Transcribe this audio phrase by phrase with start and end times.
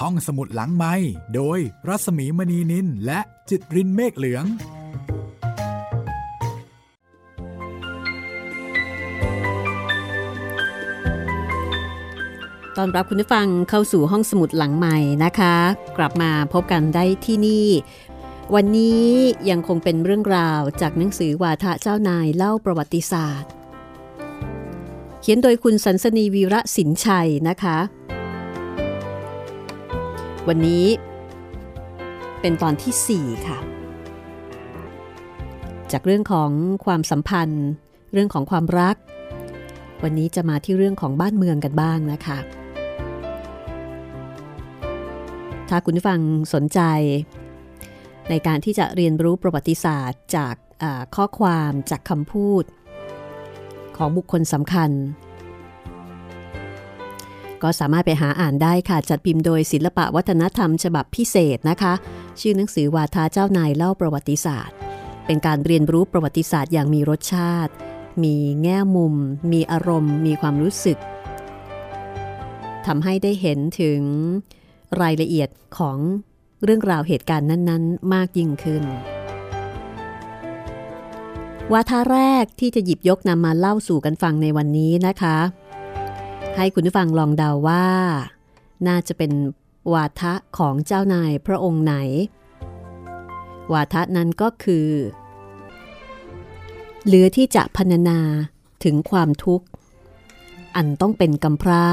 [0.00, 0.94] ห้องสมุดหลังไม้
[1.34, 4.44] โดยรัสมีมณีนินและจิตรินเมฆเหลือง
[12.76, 15.56] ตอนรับคุณผู้ฟังเข้าสู่ห้องสมุดหลังใหม่นะคะ
[15.96, 17.66] กลับมาพบกันได้ที่นี่
[18.54, 19.06] วันนี้
[19.50, 23.50] ยังคงเป็นเรื่องราวจากหนังสือวาทะเจ้านายเล่าประวัติศาสตร์
[25.20, 27.78] เขียนโดยคุณสันสนีวีระสินชัยนะคะ
[30.48, 30.84] วันนี้
[32.40, 33.58] เป็นตอนที่ 4 ค่ะ
[35.92, 36.50] จากเรื่องของ
[36.84, 37.66] ความสัมพันธ์
[38.12, 38.96] เรื่องของความรัก
[40.02, 42.38] วันนี้จะมาที่เรื่องของบ้านเมืองกันบ้างนะคะ
[45.68, 46.20] ถ้าคุณฟัง
[46.54, 46.80] สนใจ
[48.30, 50.54] ในการที่จะเรียนรู้ประวัติศาสตร์จาก
[51.16, 52.64] ข้อความจากคำพูด
[53.96, 54.90] ของบุคคลสำคัญ
[57.62, 61.92] ก็สามารถไปหาอ่านได้ค่ะ จัดพิมพ์โดยศิลปะวัฒนธรรมฉบับพิเศษนะคะ
[62.40, 64.76] ชื่อหนังสือวาทาเจ้านายเล่าประวัติศาสตร์
[65.26, 67.72] เป็นการเรียนรู้ประวัติศาสตร์อย่างมีรสชาติ
[68.22, 69.14] มีแง่มุม
[69.52, 70.98] มีอารมณ์ มีความรู้สึก
[72.86, 74.00] ทำให้ได้เห็นถึง
[75.00, 75.98] รายละเอียดของ
[76.64, 78.84] เรื่องราวเหตุการณ์นั้นๆ มากยิ่งขึ้น
[81.72, 85.36] วาทะแรกที่จะหยิบยกนำมาเล่าสู่กันฟังในวันนี้นะคะ
[86.56, 87.86] ให้คุณผู้ฟังลองเดาว่า
[88.88, 89.32] น่าจะเป็น
[89.92, 91.94] วาทะของเจ้านายพระองค์ไหน
[93.72, 94.88] วาทะนั้นก็คือ
[97.04, 98.20] เหลือที่จะพรรณนา
[98.84, 99.66] ถึงความทุกข์
[100.76, 101.84] อันต้องเป็นกำพร้า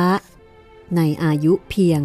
[0.95, 2.01] ในอายุเพียง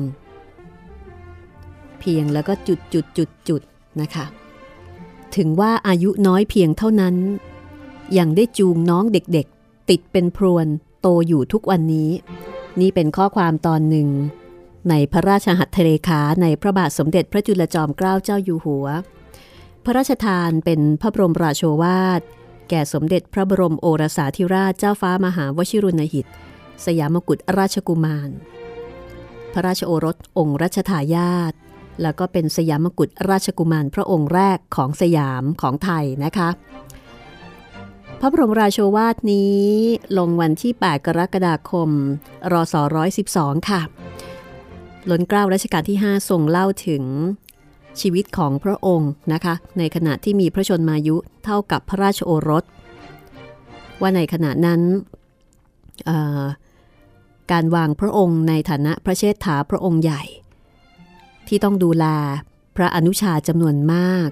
[1.99, 3.63] เพียงแล้วก็จุดจุดจุดจุด
[4.01, 4.27] นะคะ
[5.37, 7.17] ถึงว่าอายุน้อยเพียงเท่านั้น
[8.19, 10.67] ยังได้จูงน้องเด็กๆ ติดเป็นพรวน
[11.07, 12.11] โตอยู่ทุกวันนี้
[12.81, 14.09] นี่เป็นข้อความตอนหนึ่ง
[14.91, 18.87] ในพระราชหัตถเลขาในพระบาทสมเด็จพระจุลจอมเกล้าเจ้าอยู่หัว
[19.85, 22.21] พระราชทานเป็นพระบรมราโชวาท
[22.71, 26.27] แก่สมเด็จพระบรมโอรสาธิราชเจ้าฟ้ามหาวชิรุณหิต
[26.85, 28.31] สยามกุฎราชกุมาร
[29.53, 31.53] พระราชโอรสองค์รัชทายาท
[32.03, 36.49] แล้วก็เป็นสยามกุฎราชกุมารพระองค์แรกของสยามของไทยนะคะ
[38.21, 39.63] พระบรมราโชวาทนี้
[40.19, 41.91] ลงวันที่ 8 กรกฎาคม
[42.53, 42.75] รศ
[43.21, 43.81] 112 ค่ะ
[45.11, 47.03] ล้นเกล้ารัชกาลที่ 5 ทรงเล่าถึง
[48.01, 52.65] ชีวิตของพระองค์นะคะ ในขณะที่มีพระชนมายุเท่ากับพระราชโอรส
[54.01, 54.81] ว่าในขณะนั้น
[57.53, 60.23] การวางพระองค์ในฐานะพระเชษฐาพระองค์ใหญ่
[61.49, 62.05] ที่ต้องดูแล
[62.77, 64.29] พระอนุชาจำนวนมาก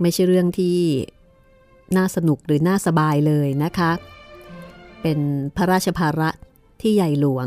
[0.00, 0.78] ไม่ใช่เรื่องที่
[1.96, 3.90] น่าสนุกหรือน่าสบายเลยนะคะ
[5.02, 5.18] เป็น
[5.56, 6.30] พระราชภาระ
[6.80, 7.46] ที่ใหญ่หลวง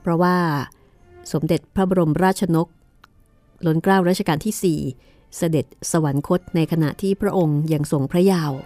[0.00, 0.36] เพราะว่า
[1.32, 2.68] สมเด็จพระบรมราชนก
[3.66, 8.58] ล้นเกล้ารัชกาลที่ 4 เสด็จสวรรคตในขณะที่พระองค์ยังทรงพระยาว์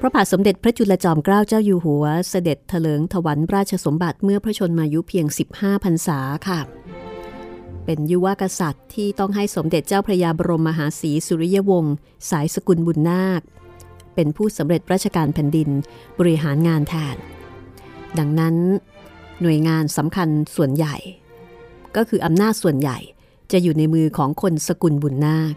[0.00, 5.26] พระบาทสมเด็จพระจุลจอมเกล้าเจ้าอยู่หัว เสด็จเถลิงถวันราชสมบัติเมื่อพระชนมายุเพียง
[5.56, 6.60] 15พรรษาค่ะ
[7.84, 11.94] เป็นยุวกษัตริย์ที่ต้องให้สมเด็จเจ้าพระยาบรมมหาศรีสุริยวงศ์
[12.30, 13.42] สายสกุลบุญนาค
[14.14, 15.70] เป็นผู้สำเร็จราชการแผ่นดิน
[16.18, 17.16] บริหารงานแทน
[18.18, 18.56] ดังนั้น
[19.40, 20.96] หน่วยงานสำคัญส่วนใหญ่
[21.96, 22.98] ก็คืออำนาจส่วนใหญ่
[23.52, 25.54] จะอยู่ในมือของคนสกุลบุญนาค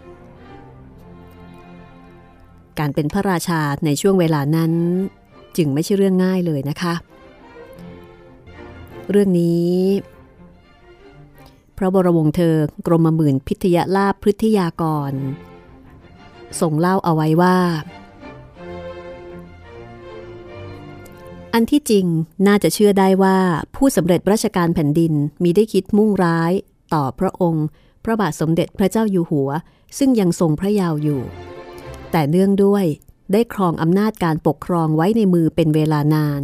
[2.80, 4.72] การเป็นพระราชาในช่วงเวลานั้น
[5.58, 6.94] จึงไม่ใช่เรื่องง่ายเลยนะคะ
[9.12, 9.70] เรื่องนี้
[11.78, 12.56] พระบรวงศ์เธอ
[12.86, 15.14] กรมหมื่นพิทยาลาภพฤทยากร
[16.60, 17.58] ส่งเล่าเอาไว้ว่า
[21.54, 22.06] อันที่จริง
[22.48, 23.38] น่าจะเชื่อได้ว่า
[23.76, 26.52] ผู้สำเร็จราชการแผ่นดินมีได้คิดมุ่งร้าย
[26.94, 27.66] ต่อพระองค์
[28.04, 29.50] พระบาทสมเด็จพระเจ้าอยู่หัว
[29.98, 31.22] ซึ่งยังทรงพระยาวอยู่
[32.12, 32.86] แต่เนื่องด้วย
[33.32, 36.42] ได้ครองอำนาจการปกครองไว้ในมือเป็นเวลานาน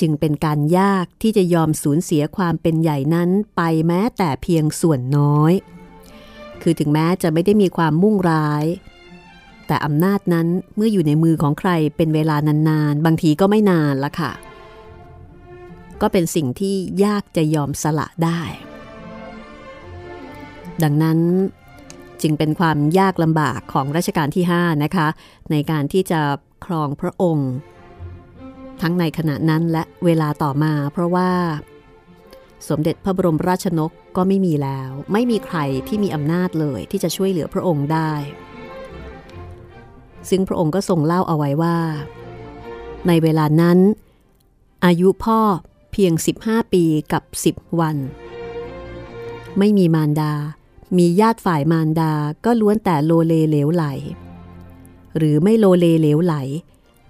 [0.00, 5.52] จึงเป็นการยากที่จะยอมสูญเสียความเป็นใหญ่นั้นไปแม้แต่เพียงส่วนน้อย
[6.62, 8.64] คือถึงแม้จะไม่ได้มีความมุ่งร้าย
[9.66, 10.46] แต่อำนาจนั้น
[10.76, 12.36] เมื่ออยู่ในมือของใครเป็นเวลา
[12.68, 14.32] นานๆ บางทีก็ไม่นานละค่ะ
[16.00, 16.74] ก็เป็นสิ่งที่
[17.04, 18.40] ยากจะยอมสละได้
[20.82, 21.18] ดังนั้น
[22.22, 25.08] จึงเป็นความยากลำบากของรัชกาลที่ 5 นะคะ
[25.50, 26.20] ในการที่จะ
[26.64, 27.50] ครองพระองค์
[28.82, 31.30] ทั้งในขณะนั้นและเวลาต่อมา เพราะว่า
[32.68, 35.58] สมเด็จพระบรมราชนกก็ไม่มีแล้ว ไม่มีใคร
[35.88, 38.12] ที่มีอำนาจเลยที่จะช่วยเหลือพระองค์ได้
[40.30, 41.78] ซึ่งพระองค์ก็ทรงเล่าเอาไว้ว่า
[43.06, 43.78] ในเวลานั้น
[44.84, 45.40] อายุพ่อ
[45.92, 47.22] เพียง 15 ปีกับ
[47.52, 47.96] 10 วัน
[49.58, 50.32] ไม่มีมารดา
[50.98, 52.12] มีญาติฝ่ายมารดา
[52.44, 53.84] ก็ล้วนแต่โลเลเหลวไหล
[55.16, 56.34] หรือไม่โลเลเหลวไหล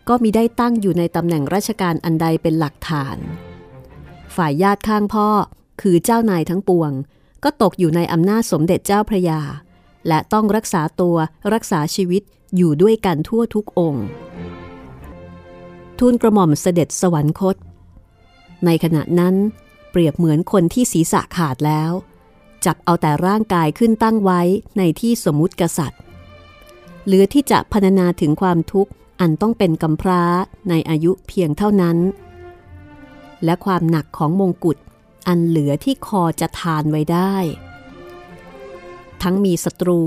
[0.09, 3.17] ก็มีได้ตั้งอยู่ในตำแหน่งราชการอันใดเป็นหลักฐาน
[4.37, 5.29] ฝ่ายญาติข้างพ่อ
[5.83, 6.93] คือเจ้านายทั้งปวง
[7.45, 9.41] ก็ตกอยู่ในอำนาจสมเด็จเจ้าพระยา
[10.09, 11.17] และต้องรักษาตัว
[11.53, 12.23] รักษาชีวิต
[12.57, 14.05] อยู่ด้วยกันทั่วทุกองค์
[15.99, 17.57] ทูลกระหม่อมเสด็จสวรรคต
[18.65, 19.35] ในขณะนั้น
[19.91, 21.93] เปรียบเหมือนคนที่ศีรษะขาดแล้ว
[22.65, 24.41] จับเอาแต่ร่างกายขึ้นตั้งไว้
[24.79, 26.01] ในที่สมมุติกษัตริย์
[27.05, 30.23] เหลือที่จะพรรณนาถึงความทุกข์ อันต้องเป็นกำพร้า
[30.69, 31.99] ในอายุเพียงเท่านั้น
[33.45, 34.79] และความหนักของมงกุฎ
[35.29, 37.35] อันเหลือที่คอจะทานไว้ได้
[39.23, 40.01] ทั้งมีศัตรู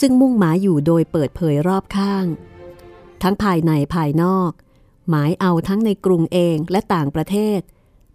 [0.00, 2.26] ซึ่งมุ่งหมายอยู่โดยเปิดเผยรอบข้าง
[3.22, 4.50] ทั้งภายในภายนอก
[5.08, 7.60] หมายเอาทั้งในกรุงเองและต่างประเทศ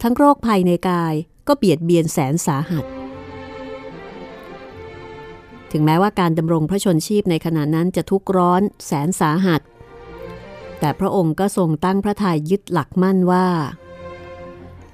[0.01, 1.13] ทั้งโรคภัยในกาย
[1.47, 2.85] ก็เบียดเบียนแสนสาหัส
[5.71, 9.62] ถึงแม้ว่าการดำรงพระชนชีพในขณะนั้นจะทุกข์ร้อนแสนสาหัส
[10.79, 13.47] แต่พระองค์ก็ทรงตั้งพระทัยยึดหลักมั่นว่า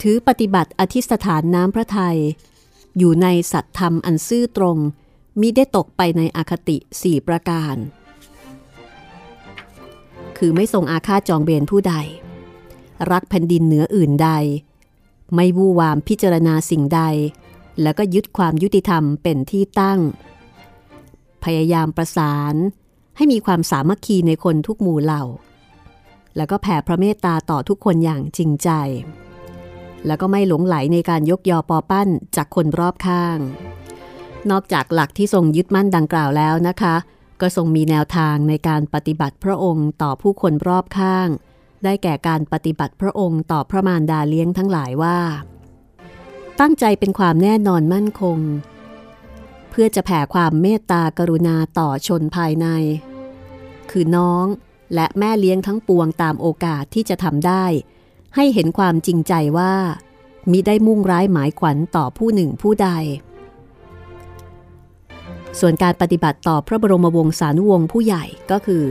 [0.01, 2.17] ถือปฏิบัติอธิสถานน้ำพระทัย
[2.97, 4.77] อยู่ในสัตธรรมอันซื่อตรง
[5.39, 7.75] มิได้ตกไปในอคติสี่ประการ
[10.37, 11.95] คือไม่ทรงอาฆาตจองเบนผู้ใด
[13.11, 14.29] รักแผ่นดินเหนืออื่นใด
[15.33, 17.01] ไม่วู่วามพิจารณาสิ่งใด
[17.81, 19.99] แล้วก็ยึดความยุติธรรมเป็นที่ตั้ง
[21.43, 22.55] พยายามประสาน
[23.17, 25.23] ให้มีความสามัคคีในคนทุกหมู่เหล่า
[26.37, 28.69] แล้วก็แผ่พระเมตตาต่อทุกคนอย่างจริงใจ
[30.05, 33.37] แล้วก็ไม่หลงไหลในการยกยอปอปั้นจากคนรอบข้าง
[34.51, 36.95] นอกจากหลักที่ทรงยึดมั่นดังกล่าวแล้วนะคะ
[37.41, 41.27] ก็ทรงมีแนวทางในการปฏิบัติพระองค์ต่อผู้คนรอบข้าง
[41.83, 45.17] ได้แก่การปฏิบัติพระองค์ต่อพระมารดาเลี้ยงทั้งหลายว่า
[46.59, 48.39] ตั้งใจเป็นความแน่นอนมั่นคง
[49.69, 52.67] เพื่อจะแผ่ความเมตตากรุณาต่อชนภายใน
[53.91, 54.45] คือน้อง
[54.95, 57.65] และแม่เลี้ยงทั้งปวงตามโอกาสที่จะทำได้
[58.35, 59.73] ให้เห็นความจริงใจว่า
[60.51, 62.89] มิได้มุ่งร้ายหมายขวัญต่อผู้หนึ่งผู้ใด
[65.59, 68.83] ส่วนการปฏิบัติต่อพระบรมวงศานุวงศ์ผู้ใหญ่ก็คือ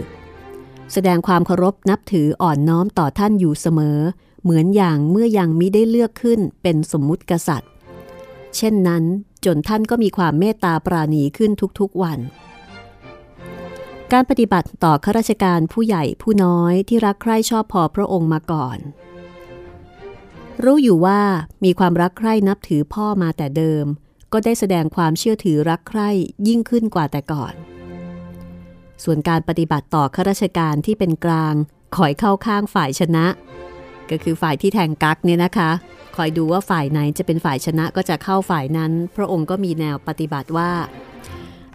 [0.93, 3.99] แสดงความเคารพนับถืออ่อนน้อมต่อท่านอยู่เสมอ
[4.43, 7.71] เหมือนอย่างเมื่อยังมิได้เลือกขึ้นเป็นสมมุติกษัตริย์
[8.57, 9.05] เช่นนั้น
[9.45, 11.51] จนท่านก็มีความเมตตาปราณีขึ้น
[11.81, 12.19] ทุกๆวัน
[14.13, 18.79] การปฏิบัติต่อข้าราชการผู้ใหญ่ผู้น้อยที่รักใคร่ชอบพอพระองค์มาก่อน
[20.65, 21.21] รู้อยู่ว่า
[21.65, 23.85] มีความรักใคร่นับถือพ่อมาแต่เดิม
[24.33, 26.11] ก็ได้แสดงความเชื่อถือรักใคร่
[26.49, 27.55] ยิ่งขึ้นกว่าแต่ก่อน
[29.05, 31.55] ส่วนการปฏิบัติต่อข้าราชการที่เป็นกลาง
[31.97, 33.27] คอยเข้าข้างฝ่ายชนะ
[34.11, 35.71] ก็คือฝ่ายที่แทงกักเนี่ยนะคะ
[36.17, 40.71] คอยดูว่าฝ่ายไหนจะเป็นฝ่ายชนะก็จะเข้าฝ่ายนั้น พระองค์ก็มีแนวปฏิบัติว่า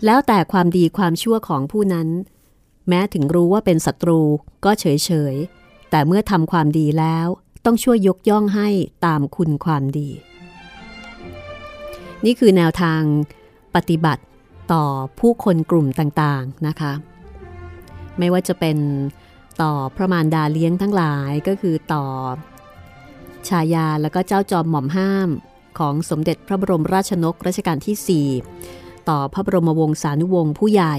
[0.05, 2.07] แล้วแต่ความดีความชั่วของผู้นั้น
[2.87, 4.19] แม้ถึงรู้ว่าเป็นศัตรู
[4.65, 5.35] ก็เฉยเฉย
[5.91, 7.27] แต่เมื่อทำความดีแล้ว
[7.65, 8.69] ต้องช่วยยกย่องให้
[9.05, 10.09] ตามคุณความดี
[12.25, 13.01] นี่คือแนวทาง
[13.75, 14.23] ปฏิบัติ
[14.73, 14.85] ต่อ
[15.19, 16.93] ผู้คนกลุ่มต่างๆนะคะ
[18.19, 18.77] ไม่ว่าจะเป็น
[19.61, 22.05] ต่อพระมารดาเลี้ยงทั้งหลายก็คือต่อ
[23.47, 25.29] ชายาแล้วก็เจ้าจอมหม่อมห้าม
[25.79, 30.95] ของสมเด็จพระบรมราชนกรัชกาลที่ 4 ต่อพระบรมวงศานุวงศ์ผู้ใหญ่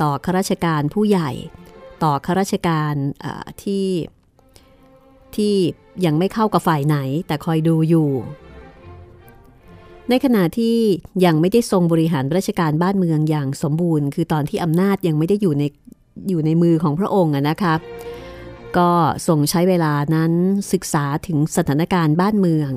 [0.00, 1.30] ต่อข้าราชการผู้ใหญ่
[2.02, 2.94] ต่อข้าราชการ
[3.62, 3.86] ที่
[5.36, 5.54] ที่
[6.04, 8.08] ยังไม่เข้ากับฝ่ายไหนแต่คอยดูอยู่
[10.08, 10.76] ในขณะที่
[11.24, 15.64] ยังไม่ได้ทรงบริหารราชการบ้านเมืองอย่างสมบูรณ์ คือตอนที่อำนาจยังไม่ได้อยู่ใน
[16.28, 17.74] อยู่ในมือของพระองค์นะคะ
[18.78, 18.90] ก็
[19.28, 20.32] ทรงใช้เวลานั้น
[20.72, 22.70] ศึกษาถึงสถานการณ์บ้านเมือง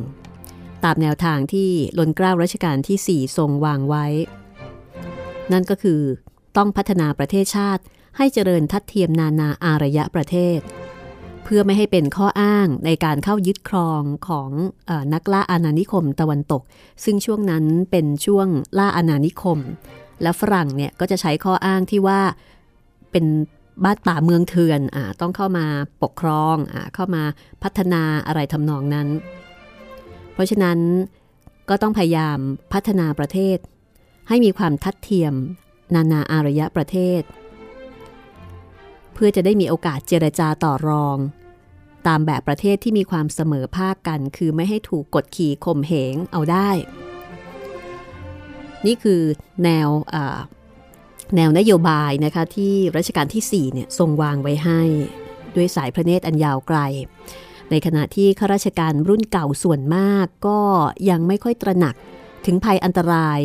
[0.83, 4.05] ตามแนวทางที่ล้นเกล้ารัชกาลที่ 4 ทรงวางไว้
[5.51, 5.99] นั่นก็คือ
[6.57, 7.83] ต้องพัฒนาประเทศชาติ
[8.17, 10.59] ให้เจริญทัดเทียมนานาอารยะประเทศ
[11.43, 14.49] เพื่อไม่ให้เป็นข้ออ้างในการเข้ายึดครองของ
[14.89, 16.61] อนักล่าอาณานิคมตะวันตก
[17.03, 19.59] ซึ่งช่วงนั้นเป็นช่วงล่าอาณานิคม
[20.21, 22.19] และฝรั่งเนี่ยก็จะใช้ข้ออ้างที่ว่า
[23.11, 23.25] เป็น
[23.83, 25.65] บ้านป่าเมืองเถื่อนอต้องเข้ามา
[26.03, 27.23] ปกครองอเข้ามา
[27.63, 29.07] พัฒนาอะไรทำนองนั้น
[30.33, 30.79] เพราะฉะนั้น
[31.69, 32.37] ก็ต้องพยายาม
[32.73, 33.57] พัฒนาประเทศ
[34.33, 35.33] ให้มีความทัดเทียม
[35.95, 37.21] นานาอารยะประเทศ
[39.13, 41.17] เพื่อจะได้มีโอกาสเจรจาต่อรอง
[42.07, 46.69] ตามแบบประเทศที่มีความเสมอภาคกัน คือไม่ให้ถูกกดขี่ข่มเหงเอาได้
[48.85, 49.21] นี่คือ
[49.63, 49.89] แนว
[51.35, 54.81] แนวนโยบายนะคะที่รัชกาลที่4เนี่ยทรงวางไว้ให้
[55.55, 56.79] ด้วยสายพระเนตรอันยาวไกล
[57.69, 60.59] ในขณะที่ข้าราชการรุ่นเก่าส่วนมากก็
[61.09, 61.95] ยังไม่ค่อยตระหนัก
[62.45, 63.41] ถึงภัยอันตราย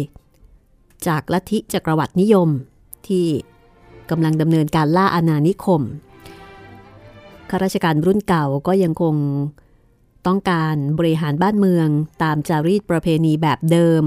[1.07, 2.49] จากลัทธิจักรวรรดินิยม
[3.07, 3.27] ที่
[4.11, 5.83] กำลังดำเนินการล่าอาณานิคม
[7.51, 9.15] ข้าราชการรุ่นเก่าก็ยังคง
[10.27, 11.89] ต้องการบริหารบ้านเมือง
[12.23, 14.03] ตามจารีตประเพณีแบบเดิม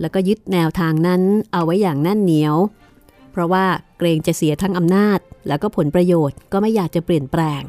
[0.00, 1.22] แล้วก็ยึดแนวทางนั้น
[1.52, 2.56] เอาไว้อย่างแน่นเหนียว
[3.32, 3.64] เพราะว่า
[3.98, 5.18] เกรงจะเสียทั้งอำนาจ
[5.48, 7.62] แล้วก็ผลประโยชน์ก็ไม่อยากจะเปลี่ยนแปลง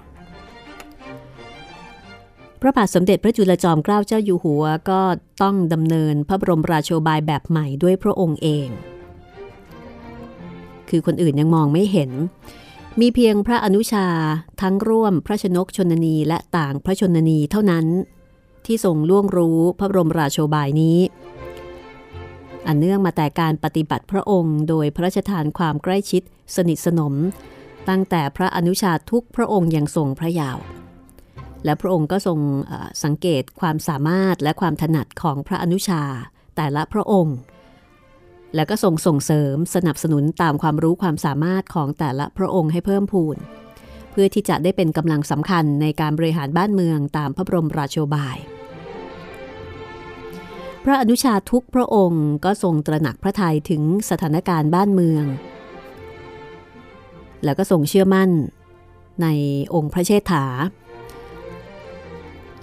[2.61, 5.01] พระบาทสมเด็จพระจุลจอมเกล้าเจ้าอยู่หัวก็
[5.41, 8.67] ต้องดำเนินพระบรมราโชบายแบบใหม่ด้วยพระองค์เอง
[10.89, 12.11] คือคนอื่นยังมองไม่เห็น
[12.99, 14.07] มีเพียงพระอนุชา
[14.61, 17.85] ทั้งร่วมพระชนกชนนีและต่างพระชนนีเท่านั้น
[18.65, 20.99] ที่ทรงล่วงรู้พระบรมราโชบายนี้
[22.67, 26.21] อันเนื่องมาแต่การปฏิบัติพระองค์ โดยพระราชทานความใกล้ชิด
[26.55, 27.13] สนิทสนม
[27.89, 30.57] ตั้งแต่พระอนุชาทุกพระองค์ยังทรงพระยาว
[31.65, 32.39] และพระองค์ก็ทรง
[33.03, 36.03] สังเกตความสามารถและความถนัดของพระอนุชา
[36.55, 37.37] แต่ละพระองค์
[38.55, 43.37] และก็ส่งส่งเสริมสนับสนุนตามความรู้ความสามารถของแต่ละพระองค์ให้เพิ่มพูน
[44.11, 48.37] เพื่อที่จะได้เป็นกำลังสำคัญในการบริหารบ้านเมืองตามพระบรมราโชบาย
[50.83, 55.25] พระอนุชาทุกพระองค์ก็ทรงตระหนักพระทัยถึงสถานการณ์บ้านเมือง
[57.43, 58.29] แล้วก็ทรงเชื่อมั่น
[59.21, 59.27] ใน
[59.73, 60.45] องค์พระเชษฐา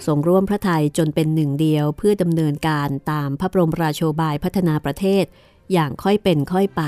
[0.05, 5.25] ทรงร่วมพระไทยจนเป็นหนึ่งเดียวเพื่อดำเนินการตามพระบรมราโชบายพัฒนาประเทศ
[5.73, 6.83] อย่างค่อยเป็นค่อยไป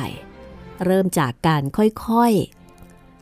[0.86, 1.84] เริ่มจากการค่
[2.22, 2.32] อย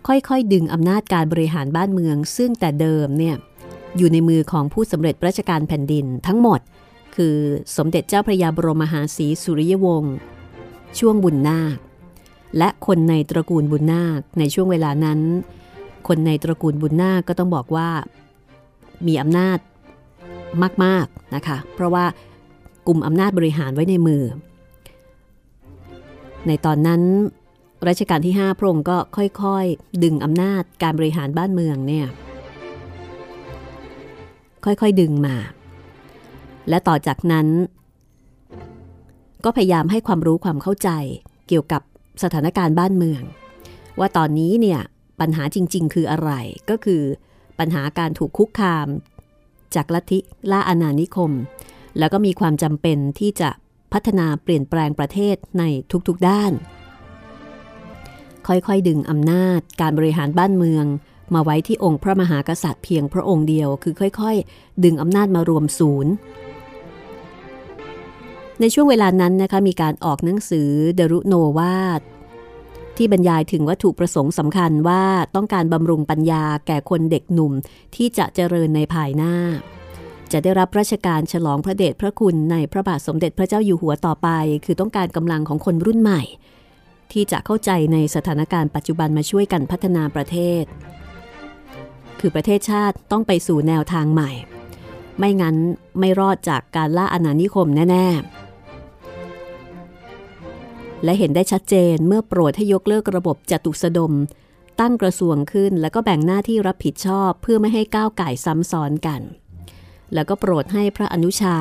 [0.06, 3.36] ๆ ค่อยๆ ดึงอำนาจการบริหารบ้านเมือง ซึ่งแต่เดิมเนี่ย
[3.98, 6.60] อยู่ในมือของผู้สำเร็จราชการแผ่นดินทั้งหมด
[7.16, 7.36] คือ
[7.78, 10.16] สมเด็จเจ้าพระยาบรมมหาศรีสุริยวงศ์
[11.00, 11.78] ช่วงบุญนาค
[12.58, 15.20] และคนในตระกูลบุญนาคในช่วงเวลานั้น
[16.08, 17.90] คนในตระกูลบุญนาคก็ต้องบอกว่า
[19.08, 19.58] มีอำนาจ
[20.84, 22.06] มากๆนะคะ เพราะว่า
[22.88, 24.24] กลุ่มอำนาจบริหารไว้ในมือ
[26.48, 27.02] ในตอนนั้น
[27.88, 32.08] รัชกาลที่ 5 พระองค์ก็ค่อยๆ ดึงอำนาจการบริหารบ้านเมืองเนี่ย
[34.66, 35.36] ค่อยๆ ดึงมา
[36.70, 37.48] และต่อจากนั้น
[39.46, 40.90] ก็พยายามให้ความรู้ความเข้าใจ
[41.48, 41.82] เกี่ยวกับ
[42.24, 43.22] สถานการณ์บ้านเมือง
[44.00, 44.80] ว่าตอนนี้เนี่ย
[45.20, 46.32] ปัญหาจริง ๆ คืออะไร
[46.70, 47.02] ก็คือ
[47.60, 48.88] ปัญหาการถูกคุกคาม
[49.76, 50.20] จากลัทธิ
[50.52, 51.32] ล่าอาณานิคม
[51.98, 53.50] แล้วก็มีความจำเป็นที่จะ
[53.94, 55.64] พัฒนาเปลี่ยนแปลงประเทศใน
[56.08, 56.52] ทุกๆด้าน
[58.48, 60.86] ค่อยๆ ดึงอำนาจการบริหารบ้านเมือง
[61.34, 66.14] มาไว้ที่องค์พระมหากษัตริย์เพียงพระองค์เดียว คือค่อยๆ ดึงอำนาจมารวมศูนย์
[68.60, 72.02] ในช่วงเวลานั้นนะคะมีการออกหนังสือเดรุโนวาด
[73.00, 75.04] ที่บรรยายถึงวัตถุประสงค์สำคัญว่า
[75.36, 77.54] ต้องการบำรุงปัญญาแก่คนเด็กหนุ่ม
[77.96, 79.34] ที่จะเจริญในภายหน้า
[80.32, 84.30] จะได้รับราชการฉลองพระเดชพระคุณในพระบาทสมเด็จพระเจ้าอยู่หัวต่อไป
[84.66, 86.22] คือต้องการกำลังของคนรุ่นใหม่
[87.12, 90.64] ที่จะเข้าใจในสถานการณ์ปัจจุบันมาช่วยกันพัฒนาประเทศ
[92.20, 94.32] คือประเทศชาติต้องไปสู่แนวทางใหม่
[95.18, 95.56] ไม่งั้น
[96.00, 98.49] ไม่รอดจากการล่าอาณานิคมแน่ ๆ
[101.04, 104.14] และเห็นได้ชัดเจนเมื่อโปรดให้ยกเลิกระบบจตุสดม
[104.80, 109.22] ตั้งกระทรวงขึ้นแล้วก็แบ่งหน้าที่รับผิดชอบเพื่อไม่ให้ก้าวไก่ซ้ำซ้อนกัน
[110.14, 111.58] แล้วก็โปรดให้พระอนุชา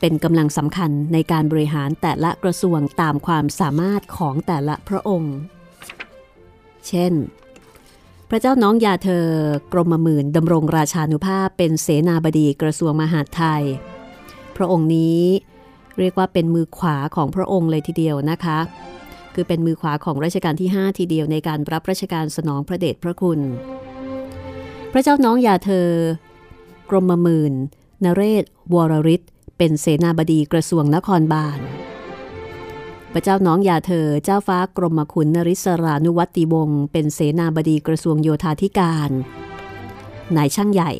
[0.00, 5.36] เป็นกำลังสำคัญในการบริหารแต่ละกระทรวงตามความสามารถของแต่ละพระองค์
[6.88, 7.12] เช่น
[8.28, 9.26] พระเจ้าน้องยาเธอ
[9.72, 13.64] กรมหมื่นดำรงราชานุภาพเป็นเสนาบดีกระทรวงมหาดไทย
[14.56, 15.22] พระองค์นี้
[15.98, 18.58] เรียกว่าเป็นมือขวาของพระองค์เลยทีเดียวนะคะ
[19.34, 23.40] คือเป็นมือขวาของรัชกาลที่ 5 ทีเดียวในการรับราชการสนองพระเดชพระคุณ
[24.92, 25.88] พระเจ้าน้องยาเธอ
[26.90, 27.54] กรมมื่น
[28.04, 28.44] นเรศ
[28.74, 29.22] วรริศ
[29.58, 31.60] เป็นเสนาบดีกระทรวงนครบาล
[33.12, 39.10] พระเจ้าน้องยาเธอเจ้าฟ้ากรมขุนนริศรานุวัติวงศ์เป็นเสนาบดีกระทรวงโยธาธิการ
[40.36, 40.92] นายช่างใหญ่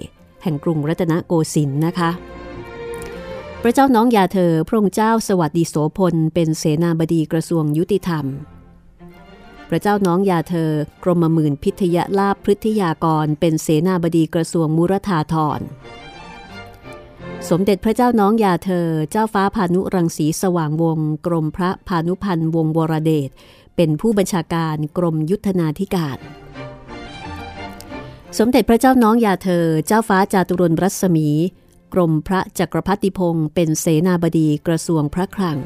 [0.42, 2.10] แห่งกรุงรัตนโกสินทร์นะคะ
[3.64, 8.24] พระเจ้าน้องยาเธอพระองค์เจ้าสวัสดีโสพลเป็นเสนาบดีกระทรวงยุติธรรม
[9.68, 10.70] พระเจ้าน้องยาเธอ
[11.04, 15.60] กรมหมื่นพิทยาลาภพฤทธยากรเป็นเสนาบดีกระทรวงมุรธาธร
[17.50, 23.30] สมเด็จพระเจ้าน้องยาเธอ เจ้าฟ้าพานุรังสีสว่างวง กรมพระพานุพันธ์วงวรเดช
[23.76, 26.18] เป็นผู้บัญชาการกรมยุทธนาธิการ
[28.38, 31.28] สมเด็จพระเจ้าน้องยาเธอ เจ้าฟ้าจาตุรนรัศมี
[31.92, 35.58] กรมพระจักรพัติพงศ์เป็นเสนาบดีกระทรวงพระคลัง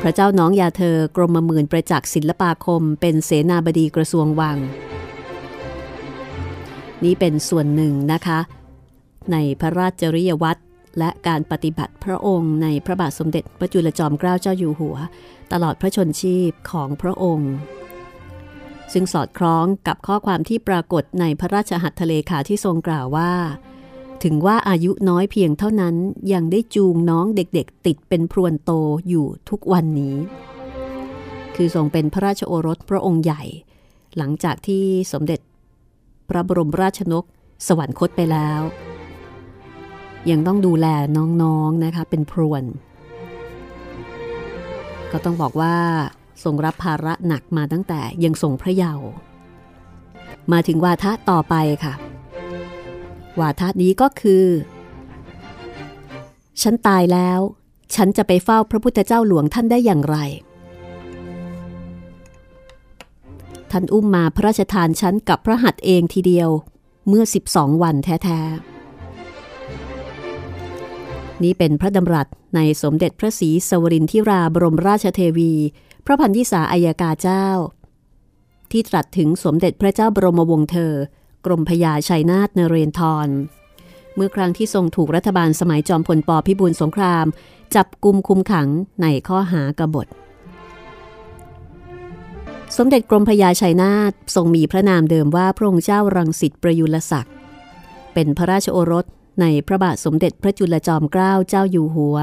[0.00, 4.58] พระเจ้าน้องยาเธอกรมหมื่นประจักษ์ศิลปาคม เป็นเสนาบดีกระทรวงวัง
[7.04, 8.38] นี้เป็นส่วนหนึ่งนะคะ
[9.32, 10.60] ในพระราชจริยวัตร
[10.98, 14.96] และการปฏิบัติพระองค์ในพระบาทสมเด็จพระจุลจอมเกล้าเจ้าอยู่หัว
[15.52, 17.52] ตลอดพระชนชีพของพระองค์
[18.92, 23.32] ซึ่งสอดคล้องกับข้อความที่ปรากฏในพระราชหัตถเลขาที่ทรงกล่าวว่า
[24.24, 25.94] ถึงว่าอายุน้อยเพียงเท่านั้น
[26.32, 28.70] ยังได้จูงน้องเด็กๆ ติดเป็นพรวนโต
[29.08, 30.16] อยู่ทุกวันนี้
[31.56, 33.42] คือทรงเป็นพระราชโอรสพระองค์ใหญ่
[34.16, 35.40] หลังจากที่สมเด็จ
[36.28, 37.24] พระบรมราชนก
[37.66, 38.60] สวรรคตไปแล้ว
[40.30, 42.64] ยังต้องดูแลน้องๆนนะคะเป็นพรวน
[45.12, 45.74] ก็ต้องบอกว่า
[46.44, 49.06] ทรงรับภาระหนักมาตั้งแต่ยังทรงพระเยาว์
[50.52, 51.94] มาถึงวาทะต่อไปค่ะ
[53.40, 54.46] วาทะนี้ก็คือ
[56.62, 57.40] ฉันตายแล้ว
[57.94, 60.16] ฉันจะไปเฝ้าพระพุทธเจ้าหลวงท่านได้อย่างไร
[63.70, 66.48] ท่านอุ้มมาพระราชทานฉันกับพระหัตถ์เองทีเดียว
[67.08, 75.52] เมื่อ 12 วันแท้ๆ นี่เป็นพระดำรัสในสมเด็จพระศรีสวรินทิราบรมราชเทวี
[76.06, 77.46] พระพันธิสาอายกาเจ้า
[78.70, 80.94] ที่ตรัสถึงสมเด็จพระเจ้าบรมวงศ์เธอ
[81.46, 83.28] กรมพยาชัยนาทนเรนทร
[84.16, 87.26] เมื่อครั้งที่ทรงถูกรัฐบาลสมัยจอมพลปพิบูลสงคราม
[87.74, 88.68] จับกุมคุมขัง
[89.02, 90.06] ในข้อหากบฏ
[92.76, 97.34] สมเด็จกรมพยาชัยนาททรงมีพระนามเดิมว่าพระองค์เจ้ารังสิตประยุรศักดิ์
[98.14, 99.04] เป็นพระราชโอรส
[99.40, 102.18] ในพระบาทสมเด็จพระจุลจอมเกล้าเจ้าอยู่หัว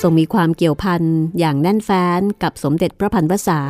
[0.00, 1.02] ทรงมีความเกี่ยวพัน
[1.38, 3.60] อย่างแน่นแฟ้นกับสมเด็จพระพันวษา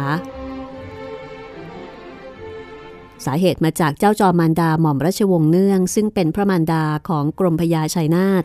[3.27, 8.45] สาเหตุมาจากเจ้าจอมมารดาหม่อมราชวงศ์เนื่อง ซึ่งเป็นพระมารดาของกรมพยาชัยนาท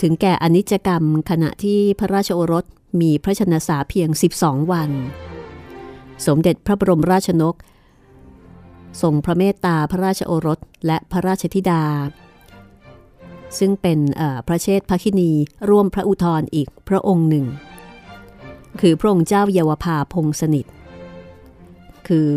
[0.00, 2.64] ถึงแก่อนิจกรรมขณะที่พระราชโอรส
[3.00, 4.08] มีพระชนสาเพียง
[4.40, 4.90] 12 วัน
[6.26, 7.54] สมเด็จพระบรมราชนก
[9.02, 11.84] ทรงพระเมตตาพระราชโอรสและพระราชธิดา
[13.58, 13.98] ซึ่งเป็น
[14.46, 15.30] พระเชษฐคินี
[15.68, 17.46] ร่วมพระอุทธรอีกพระองค์หนึ่ง
[18.80, 20.66] คือพระองค์เจ้าเยาวภาพงสนิท
[22.08, 22.28] คือ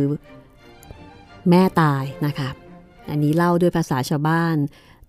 [1.49, 2.49] แม่ตายนะคะ
[3.09, 4.57] อันนี้เล่าด้วยภาษาชาวบ้าน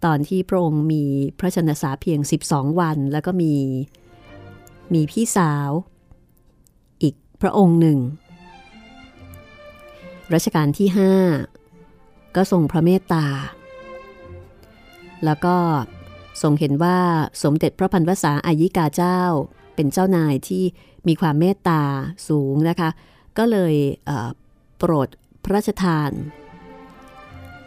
[0.05, 1.05] ตอนที่พระองค์มี
[1.38, 3.55] พระชนสาเพียง 12 วัน แล้วก็มี
[4.94, 5.70] มีพี่สาว
[7.03, 7.98] อีกพระองค์หนึ่ง
[10.35, 10.88] รัชกาลที่
[11.62, 13.26] 5 ก็ทรงพระเมตตา
[15.24, 15.57] แล้วก็
[16.42, 16.98] ทรงเห็นว่า
[17.42, 19.20] สมเด็จพระพันวษาอายิกาเจ้า
[19.74, 20.64] เป็นเจ้านายที่
[21.09, 21.83] มีความเมตตา
[22.29, 22.90] สูงนะคะ
[23.38, 23.74] ก็เลย
[24.79, 25.09] โปรด
[25.44, 26.11] พระราชทาน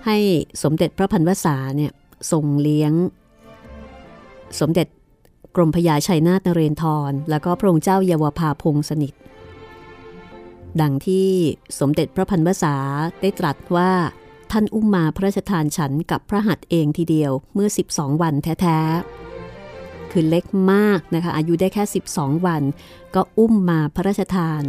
[0.06, 0.18] ให้
[0.64, 1.92] สมเด็จพระพันวษาเนี่ย
[2.32, 2.94] ทรงเลี้ยง
[4.60, 4.88] สมเด็จ
[5.56, 9.14] กรมพยาชัยนาทนเรนทร แล้วก็พระองค์เจ้าเยาวภาพงสนิท
[10.82, 11.30] ดังที่
[11.80, 12.76] สมเด็จพระพันวษา
[13.22, 13.92] ได้ตรัสว่า
[14.52, 21.84] ท่านอุ้มมาพระราชทานฉันกับพระหัตถ์เองทีเดียวเมื่อ 12 วันแท้ๆ คือเล็กมากนะคะอายุได้แค่
[22.16, 22.64] 12 วัน
[23.16, 24.64] ก็อุ้มมาพระราชทาน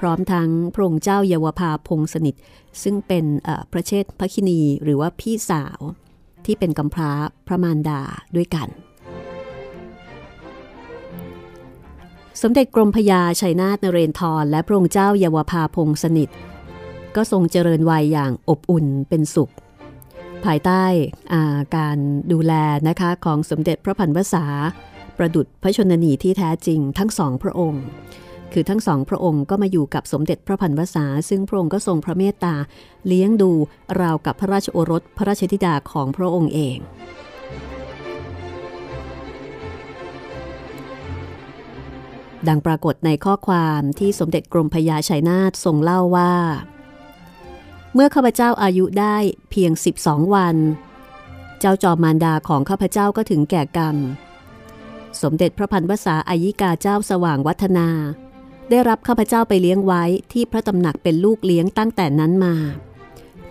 [0.00, 2.34] พร้อมทั้งพระองค์เจ้าเยาวภาพงสนิท
[2.82, 3.24] ซึ่งเป็น
[3.72, 5.80] พระเชษฐคินีหรือว่าพี่สาว
[6.44, 7.12] ที่เป็นกำพร้า
[7.46, 8.00] พระมารดา
[8.36, 8.68] ด้วยกัน
[12.42, 16.28] สมเด็จกรมพยาชัยนาทนเรนทรและพระองค์เจ้าเยาวภาพงสนิท
[17.16, 19.52] ก็ทรงเจริญวัยอย่างอบอุ่นเป็นสุข
[20.44, 20.84] ภายใต้
[21.76, 21.98] การ
[22.32, 22.52] ดูแล
[22.88, 24.44] นะคะของสมเด็จพระพันวษา
[25.18, 27.84] ประดุษพระชนนีที่แท้จริงทั้งสองพระองค์
[28.58, 32.54] คือทั้งสองพระองค์ก็มาอยู่กับสมเด็จพระพันวษา ซึ่งพระองค์ก็ทรงพระเมตตา
[33.06, 33.50] เลี้ยงดู
[34.00, 36.78] ราวกับพระราชโอรสพระราชธิดาของพระองค์เอง
[42.48, 46.34] ดังปรากฏในข้อความที่สมเด็จกรมพยาชัยนาททรงเล่าว่า
[47.94, 49.16] เมื่อข้าพเจ้าอายุได้
[49.50, 50.56] เพียง 12 วัน
[51.60, 53.96] เจ้าจอมมารดาของข้าพเจ้าก็ถึงแก่กรรม
[55.22, 57.90] สมเด็จพระพันวษาอายิกาเจ้าสว่างวัฒนา
[58.70, 60.02] ได้รับข้าพเจ้าไปเลี้ยงไว้
[60.32, 62.54] ที่พระตำหนักเป็นลูกเลี้ยงตั้งแต่นั้นมา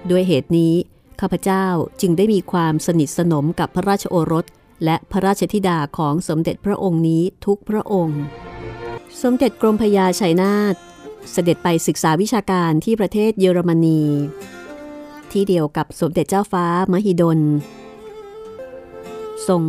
[0.09, 0.73] ด้วยเหตุนี้
[1.21, 1.65] ข้าพเจ้า
[2.01, 4.45] จึงได้มีความสนิทสนมกับพระราชโอรส
[4.85, 8.21] และพระราชธิดาของสมเด็จพระองค์นี้ทุกพระองค์
[9.21, 10.75] สมเด็จกรมพยาชัยนาท
[11.31, 14.01] เสด็จไปศึกษาวิชาการที่ประเทศเยอรมนี
[15.31, 17.39] ที่เดียวกับสมเด็จเจ้าฟ้ามหิดล
[19.47, 19.63] ทรง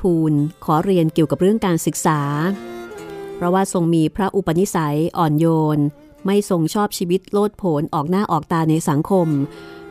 [0.00, 0.32] ทูล
[0.64, 2.20] ขอเรียนเกี่ยวกับเรื่องการศึกษา
[3.36, 5.46] เพราะว่าทรงมีพระอุปนิสัยอ่อนโย
[5.76, 5.78] น
[6.26, 9.28] ไม่ทรงชอบชีวิตโลดโผนออกหน้าออกตาในสังคม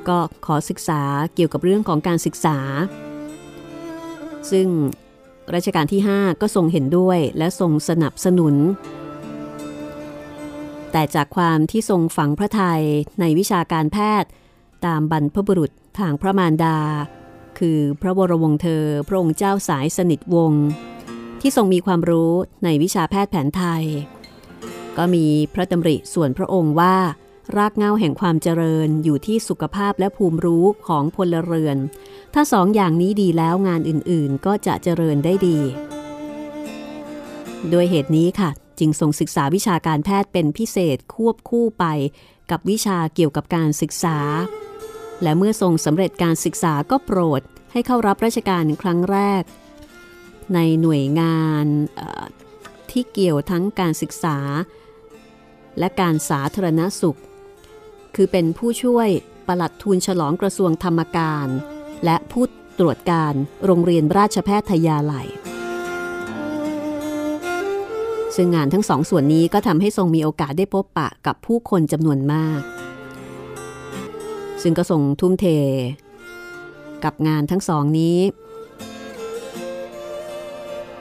[0.08, 1.02] ก็ขอศึกษา
[1.36, 2.58] เกี่ยวกับเรื่องของการศึกษา
[4.52, 4.68] ซึ่ง
[5.56, 8.56] รัชกาลที่ 5 ก็ทรงเห็นด้วยและทรงสนับสนุน
[10.92, 12.84] แต่จากความที่ทรงฝังพระไทย
[13.20, 14.30] ในวิชาการแพทย์
[14.86, 16.78] ตามบรรพบุรุษทางพระมารดา
[17.60, 20.66] คือพระวรวงเธอพระองค์เจ้าสายสนิทวงศ์
[21.48, 23.84] ที่ทรงมีความรู้ในวิชาแพทย์แผนไทย
[24.98, 26.98] ก็มีพระดำริส่วนพระองค์ว่า
[27.58, 31.78] รากเงาแห่งความเจริญอยู่ที่สุขภาพและภูมิรู้ของพลเรือน
[32.34, 35.60] ถ้าสองอย่างนี้ดีแล้วงานอื่นๆก็จะเจริญได้ดี
[37.70, 41.86] โดยเหตุนี้ค่ะ จึงทรงศึกษาวิชาการแพทย์เป็นพิเศษควบคู่ไป
[42.52, 44.18] กับวิชาเกี่ยวกับการศึกษา
[45.24, 49.44] และเมื่อทรงสำเร็จการศึกษาก็โปรดให้เข้ารับราชการครั้งแรก
[50.54, 51.66] ในหน่วยงาน
[52.92, 54.38] ที่เกี่ยวทั้งการศึกษา
[55.80, 57.20] และการสาธารณสุข
[58.16, 59.10] คือเป็นผู้ช่วย
[59.48, 61.48] ปลัดทูลฉลองกระทรวงธรรมการ
[62.06, 62.44] และผู้
[62.80, 63.34] ตรวจการ
[63.66, 65.28] โรงเรียนราชแพทยาลัย
[68.36, 72.62] ซึ่งงานทั้งสองส่วนนี้ก็ทำให้ทรงมีโอกาสได้พบปะกับผู้คนจำนวนมาก
[74.62, 75.46] ซึ่งก็ทรงทุ่มเท
[77.04, 78.18] กับงานทั้งสองนี้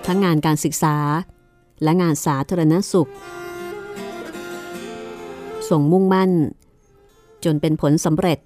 [0.07, 0.97] ทั้งงานการศึกษา
[1.83, 3.11] และงานสาธารณสุข
[5.69, 6.31] ส่งมุ่งมั่น
[7.45, 8.39] จนเป็นผลสำเร็จ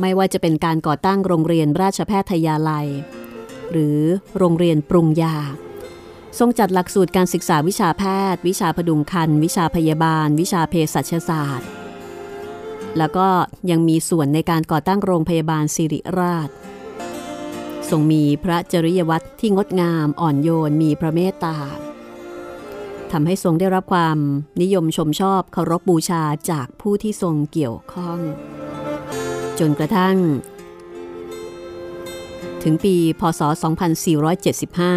[0.00, 2.86] ไม่ว่าจะเป็นการก่อตั้งโรงเรียนราชแพทยาลัย
[3.70, 3.98] หรือ
[4.38, 5.36] โรงเรียนปรุงยา
[6.38, 8.02] ทรงจัดหลักสูตรการศึกษาวิชาแพ
[8.34, 11.68] ทย์ วิชาพดุงคัน วิชาพยาบาล วิชาเภสัชศาสตร์
[12.98, 13.28] แล้วก็
[13.70, 16.48] ยังมีส่วนในการก่อตั้งโรงพยาบาลสิริราช
[17.92, 21.56] ทรงมีพระจริยวัตรที่งดงามอ่อนโยนมีพระเมตตา
[23.12, 24.18] ทำให้ทรงได้รับความ
[24.62, 28.18] นิยมชมชอบเคารพบบูชาจากผู้ที่ทรงเกี่ยวข้อง
[29.58, 30.16] จนกระทั่ง
[32.62, 33.40] ถึงปีพศ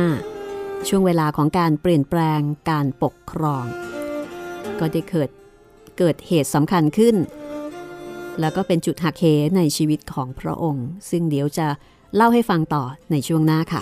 [0.05, 3.65] 2475 ช่วงเวลาของการเปลี่ยนแปลงการปกครอง
[4.79, 5.29] ก็ได้เกิด
[5.97, 7.15] เกิดเหตุสำคัญขึ้น
[8.39, 9.25] แล้วก็เป็นจุดหักเห
[9.57, 11.67] ในชีวิตของพระองค์ ซึ่งเดี๋ยวจะ
[12.15, 13.81] เล่าให้ฟังต่อในช่วงหน้าค่ะ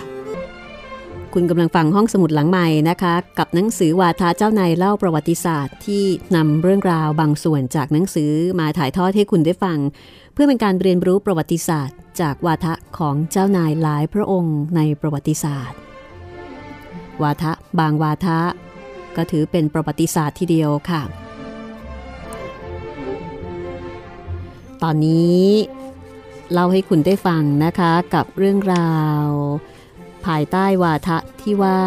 [1.34, 6.04] คุณกำลังฟังห้องสมุดหลังใหม่นะคะ กับหนังสือวาทะเจ้านายเล่าประวัติศาสตร์ที่
[6.36, 9.78] นำเรื่องราวบางส่วนจากหนังสือมาถ่ายทอดให้คุณได้ฟัง
[10.32, 15.78] เพื่อเป็นการเรียนรู้ประวัติศาสตร์ จากวาทะของเจ้านายหลายพระองค์ในประวัติศาสตร์
[17.22, 18.40] วาทะบางวาทะ
[19.16, 21.02] ก็ถือเป็นประวัติศาสตร์ทีเดียวค่ะ
[24.82, 25.42] ตอนนี้
[26.52, 28.92] เล่าให้คุณได้ฟังนะคะกับเรื่องรา
[29.24, 29.26] ว
[30.26, 31.80] ภายใต้วาทะที่ว่า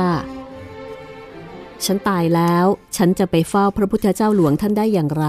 [1.86, 2.66] ฉันตายแล้ว
[2.98, 5.28] ฉันจะไปเฝ้าพระพุทธเจ้าหลวงท่านได้อย่างไร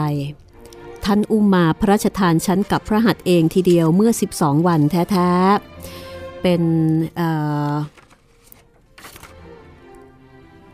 [1.05, 6.63] ท่านอุ้มมาพระราชทานฉันกับพระหัตถ์เองทีเดียวเมื่อ 12 วันแท้ๆ เป็น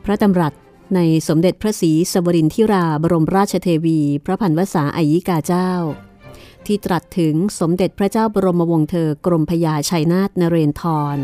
[0.04, 0.52] พระดำรัส
[0.94, 5.70] ในสมเด็จพระศรีสวรินทิราบรมราชเทวี พระพันวษาอายิกาเจ้า
[6.66, 10.82] ที่ตรัสถึงสมเด็จพระเจ้าบรมวงศ์เธอกรมพยาชัยนาทนเรนท
[11.16, 11.18] ร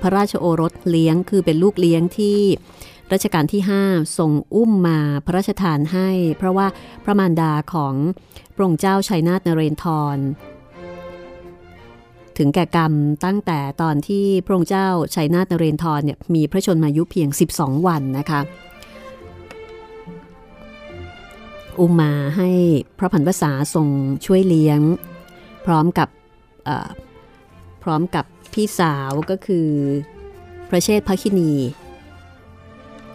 [0.00, 2.40] พระราชโอรสเลี้ยงคือเป็นลูกเลี้ยงที่
[3.12, 6.66] รัชกาลที่ 5 ทรงอุ้มมาพระราชทานให้ เพราะว่า
[7.04, 7.94] พระมารดาของ
[8.54, 9.84] พระองค์เจ้าชัยนาทนเรนท
[10.16, 10.18] ร
[12.38, 12.92] ถึงแก่กรรม
[13.24, 18.40] ตั้งแต่ตอนที่พระองค์เจ้าชัยนาทนเรนทรเนี่ยมีพระชนมายุเพียง 12 วันนะคะ
[21.80, 22.48] อุมาให้
[22.98, 23.88] พระพันวษาทรง
[24.26, 24.80] ช่วยเลี้ยง
[25.66, 26.08] พร้อมกับ
[27.82, 29.68] พร้อมกับพี่สาวก็คือ
[30.68, 31.52] พระเชษฐพคินี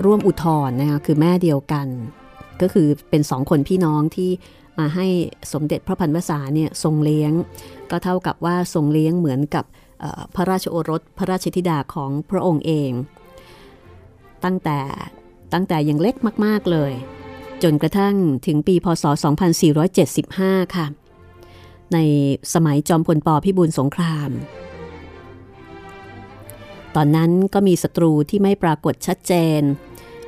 [0.06, 1.88] ร่วมอุทธรนะคะคือแม่เดียวกัน
[2.62, 4.30] ก็คือเป็นสองคนพี่น้องที่
[4.80, 5.08] มาให้
[5.54, 7.32] สมเด็จพระพันวษาเนี่ยทรงเลี้ยง
[7.92, 9.66] ก็เท่ากับว่าทรงเลี้ยงเหมือนกับ
[10.36, 12.92] พระราชโอรสพระราชธิดาของพระองค์เอง
[14.44, 14.80] ตั้งแต่
[15.54, 16.92] ตั้งแต่ยังเล็กมาก ๆ เลย
[17.64, 19.04] จนกระทั่งถึงปีพศ
[19.90, 20.86] 2475 ค่ะ
[21.94, 21.98] ใน
[22.54, 24.30] สมัยจอมพลปพิบูลสงคราม
[26.96, 29.62] ตอนนั้นก็มีศัตรูที่ไม่ปรากฏชัดเจน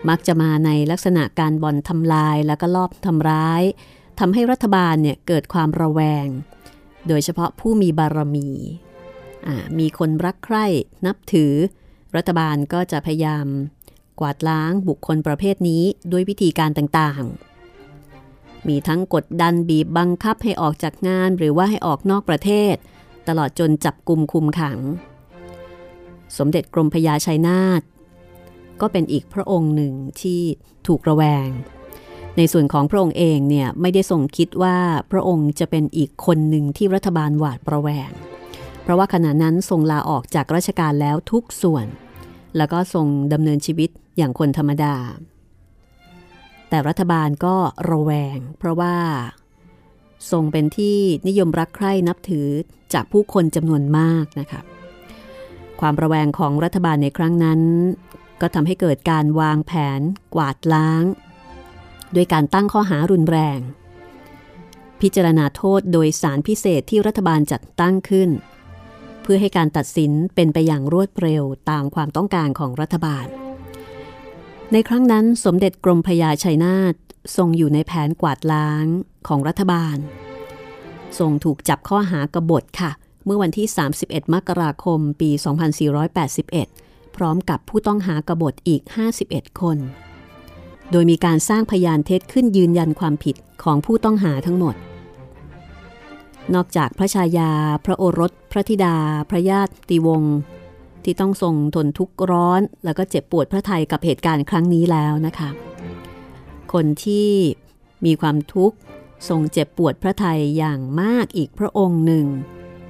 [0.09, 3.63] มักจะมาในลักษณะการบ่อนทำลายแล้วก็ลอบทำร้าย
[4.19, 6.27] ทำให้รัฐบาลเนี่ยเกิดความระแวง
[7.07, 8.49] โดยเฉพาะผู้มีบารมี
[9.79, 10.65] มีคนรักใคร่
[11.05, 11.53] นับถือ
[12.15, 13.45] รัฐบาลก็จะพยายาม
[14.21, 22.75] กวาดล้างบุคคลประเภทนี้ด้วยวิธีการต่างๆ มีทั้งกดดันบีบบังคับให้ออกจากงานหรือว่าให้ออกนอกประเทศ
[23.27, 24.79] ตลอดจนจับกลุ่มคุมขัง
[26.38, 27.81] สมเด็จกรมพยาชัยนาท
[28.81, 30.41] ก็เป็นอีกพระองค์หนึ่งที่
[30.88, 31.49] ถูกระแวง
[32.38, 34.77] ในส่วนของพระองค์เองเนี่ยไม่ได้ทรงคิดว่า
[35.12, 38.12] พระองค์จะเป็นอีกคนหนึ่งที่รัฐบาลหวาดประแวง
[38.84, 41.86] เพราะว่าขณะนั้นทรงลาออกจากราชการแล้วทุกส่วน
[42.57, 43.89] แล้วก็ทรงดำเนินชีวิต
[44.21, 44.95] อย่างคนธรรมดา
[46.69, 47.55] แต่รัฐบาลก็
[47.89, 48.95] ระแวง เพราะว่า
[50.31, 52.47] ทรงเป็นที่นิยมรักใคร่นับถือ
[52.93, 54.62] จากผู้คนจำนวนมากนะคะ
[55.81, 57.62] ความระแวงของรัฐบาลในครั้งนั้น
[58.41, 60.01] ก็ทำให้เกิดการวางแผน
[60.36, 61.03] กวาดล้าง
[62.15, 63.60] ด้วยการตั้งข้อหารุนแรง
[65.01, 68.29] พิจารณาโทษโดยสารพิเศษที่รัฐบาลจัดตั้งขึ้น
[69.21, 73.25] เพื่อให้การตัดสินเป็นไปอย่างรวดเร็วตามความต้องการของรัฐบาล
[74.73, 76.95] ในครั้งนั้นสมเด็จกรมพญาชัยนาท
[77.38, 78.86] ทรงอยู่ในแผนกวาดล้าง
[79.27, 79.97] ของรัฐบาล
[81.19, 82.91] ทรงถูกจับข้อหากบฏค่ะ
[83.25, 83.67] เมื่อวันที่
[84.01, 85.29] 31 มกราคม ปี
[86.63, 88.81] 2481 พร้อมกับผู้ต้องหากบฏอีก
[89.21, 89.77] 51 คน
[90.91, 94.75] โดยมีการสร้างพยานเท็จขึ้นยืนยันความผิดของผู้ต้องหาทั้งหมด
[96.53, 97.51] นอกจากพระชายา
[97.86, 98.95] พระโอรส พระธิดา
[99.29, 100.38] พระญาติวงศ์
[101.05, 105.49] ที่ต้องทรงทนทุกข์ร้อน แล้วก็เจ็บปวดพระไทยกับเหตุการณ์ครั้งนี้แล้วนะคะ
[106.73, 107.29] คนที่
[108.05, 108.77] มีความทุกข์
[109.29, 112.25] ทรงเจ็บปวดพระไทยอย่างมากอีกพระองค์หนึ่ง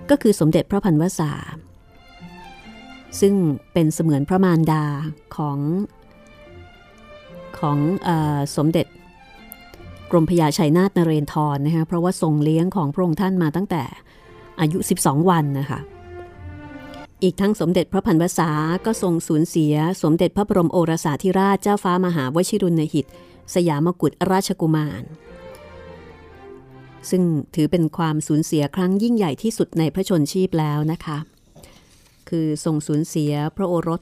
[0.10, 1.32] ก็คือสมเด็จพระพันวษา
[3.20, 3.34] ซึ่ง
[3.74, 4.84] เป็นเสมือนพระมารดา
[5.36, 5.60] ของ
[7.60, 8.10] ของอ
[8.58, 8.88] สมเด็จ
[10.12, 13.84] กรมพยาชัยนาทนเรนทรนะคะเพราะว่าทรงเลี้ยงของพระองค์ท่านมาตั้งแต่
[14.60, 15.80] อายุ 12 วันนะคะ
[17.24, 18.50] อีกทั้งสมเด็จพระพันวษา
[18.86, 23.06] ก็ทรงสูญเสีย สมเด็จพระบรมโอรสาธิราชเจ้าฟ้ามหาวชิรุณหิต
[23.54, 25.04] สยามกุฎราชกุมาร
[27.10, 27.24] ซึ่ง
[27.56, 31.18] ถือเป็นความสูญเสียครั้งยิ่งใหญ่ที่สุดในพระชนชีพแล้วนะคะ
[32.30, 34.02] คือทรงสูญเสียพระโอรส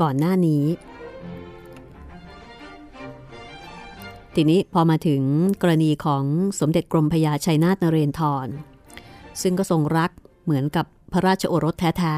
[0.00, 0.64] ก่อนหน้านี้
[4.34, 5.22] ทีนี้พอมาถึง
[5.62, 6.24] กรณีของ
[6.60, 8.48] สมเด็จกรมพญาชัยนาทนเรนทร
[9.42, 10.10] ซึ่งก็ทรงรัก
[10.44, 12.16] เหมือนกับ พระราชโอรสแท้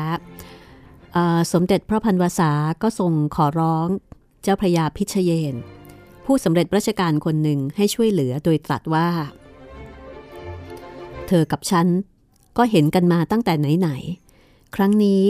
[0.77, 2.51] ๆสมเด็จพระพันวษา
[2.83, 3.89] ก็ทรงขอร้อง
[4.43, 5.55] เจ้าพระยาพิชเยน
[6.25, 9.09] ผู้สำเร็จราชการคนหนึ่งให้ช่วยเหลือโดยตรัสว่า
[11.27, 11.87] เธอกับฉัน
[12.57, 15.23] ก็เห็นกันมาตั้งแต่ไหนๆครั้งนี้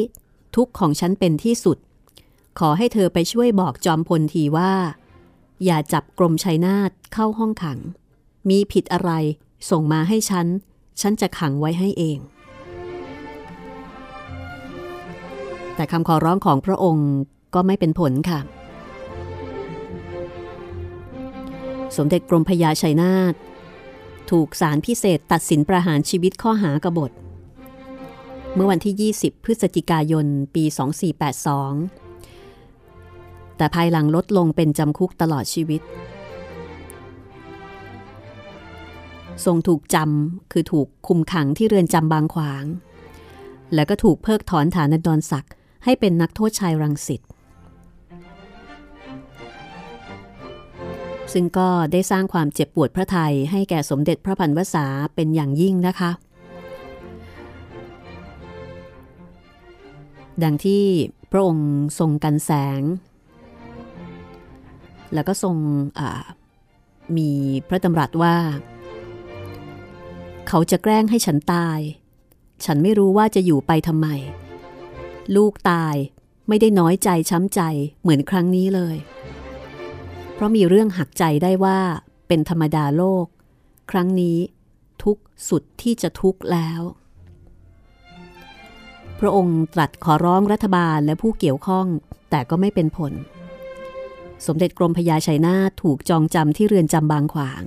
[0.57, 1.79] ทุกของฉันเป็นที่สุด
[2.59, 4.73] ขอให้เธอไปช่วยบอกจอมพลทีว่า
[5.65, 7.79] อย่าจับกรมชัยนาทเข้าห้องขัง
[8.49, 9.11] มีผิดอะไร
[9.71, 10.47] ส่งมาให้ฉัน
[11.01, 12.19] ฉันจะขังไว้ให้เอง
[15.77, 17.11] แต่คำขอร้องของพระองค์
[17.55, 18.41] ก็ไม่เป็นผลค่ะ
[21.97, 23.35] สมเด็จกรมพญาชัยนาท
[24.31, 27.11] ถูกศาลพิเศษตัดสินประหารชีวิตข้อหากบฏ
[28.55, 30.65] เมื่อวันที่ 20 พฤศจิกายน ปี
[31.91, 35.81] 2482 แต่ภายหลังลดลงเป็นจำคุกตลอดชีวิต
[39.45, 42.65] ทรงถูกจำคือถูกคุมขังที่เรือนจำบางขวาง
[43.75, 45.53] แล้วก็ถูกเพิกถอนฐานดรศักดิ์
[45.87, 47.21] ให้เป็นนักโทษชายรังสิต
[51.33, 56.11] ซึ่งก็ได้สร้างความเจ็บปวดพระไทยให้แก่สมเด็จพระพันวษาเป็นอย่างยิ่งนะคะ
[60.43, 60.85] ดังที่
[61.31, 62.83] พระองค์ทรงกันแสง
[65.15, 65.57] แล้วก็ทรง
[67.17, 67.31] มี
[67.69, 68.37] พระดำรัสว่า
[70.49, 71.79] เขาจะแกล้งให้ฉันตาย
[72.65, 74.09] ฉันไม่รู้ว่าจะอยู่ไปทำไม
[75.37, 75.95] ลูกตาย
[76.49, 77.61] ไม่ได้น้อยใจช้ำใจ
[78.01, 78.97] เหมือนครั้งนี้เลย
[80.35, 81.79] เพราะมีเรื่องหักใจได้ว่า
[82.29, 83.27] เป็นธรรมดาโลก
[83.91, 84.39] ครั้งนี้
[85.03, 85.17] ทุก
[85.49, 86.81] สุดที่จะทุกแล้ว
[89.21, 91.87] พระองค์ตรัสขอร้องรัฐบาลและผู้เกี่ยวข้อง
[92.31, 93.13] แต่ก็ไม่เป็นผล
[94.47, 97.63] สมเด็จกรมพญาชัยนาทถูกจองจำที่เรือนจำบางขวาง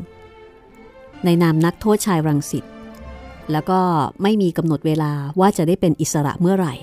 [1.26, 2.66] ในนามนักโทษชายรังสิต
[3.52, 3.80] แล้วก็
[4.22, 6.76] ไม่มีกำหนดเวลาว่าจะได้เป็นอิสระเมื่อไหร่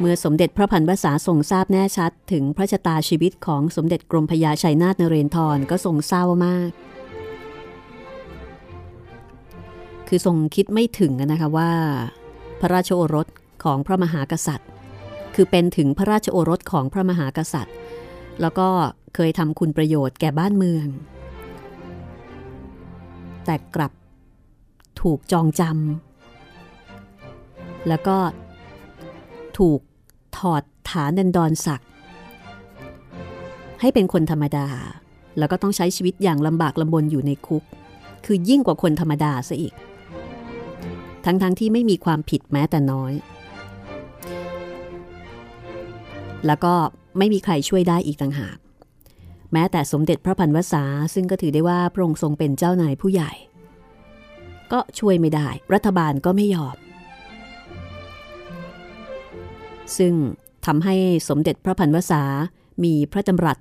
[0.00, 6.70] เมื่อสมเด็จพระพันวษาทรงทราบแน่ชัด ถึงพระชะตาชีวิตของสมเด็จกรมพญาชัยนาทนเรนทรก็ทรงเศร้ามาก
[10.08, 11.72] คือทรงคิดไม่ถึงนะคะว่า
[12.60, 13.26] พระราชโอรส
[13.64, 14.68] ของพระมหากษัตริย์
[15.34, 17.76] คือเป็นถึงพระราชโอรสของพระมหากษัตริย์
[18.40, 18.68] แล้วก็
[19.14, 20.86] เคยทำคุณประโยชน์แก่บ้านเมือง
[23.44, 23.92] แต่กลับ
[25.02, 28.16] ถูกจองจำแล้วก็
[29.58, 29.80] ถูก
[30.38, 31.88] ถอดฐานันดรศักดิ์
[33.80, 34.68] ให้เป็นคนธรรมดา
[35.38, 37.64] แล้วก็ต้องใช้ชีวิตอย่างลำบากลำบนอยู่ในคุก
[38.24, 39.74] คือยิ่งกว่าคนธรรมดาซะอีก
[41.24, 43.12] ทั้งๆทที่ไม่มีความผิดแม้แต่น้อย
[46.46, 46.74] แล้วก็
[47.18, 48.56] ไม่มีใครช่วยได้อีกต่างหาก
[49.52, 53.32] แม้แต่สมเด็จพระพันวษาซึ่งก็ถือได้ว่าพระองค์ทรงเป็นเจ้านายผู้ใหญ่
[54.72, 56.76] ก็ช่วยไม่ได้ รัฐบาลก็ไม่ยอม
[59.98, 60.14] ซึ่ง
[60.66, 60.94] ทำให้
[61.28, 62.22] สมเด็จพระพันวษา
[62.84, 63.58] มีพระดำรัส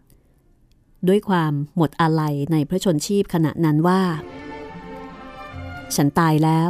[1.07, 4.01] ด้วยความหมดอาลัยในพระชนชีพขณะนั้นว่า
[5.95, 6.69] ฉันตายแล้ว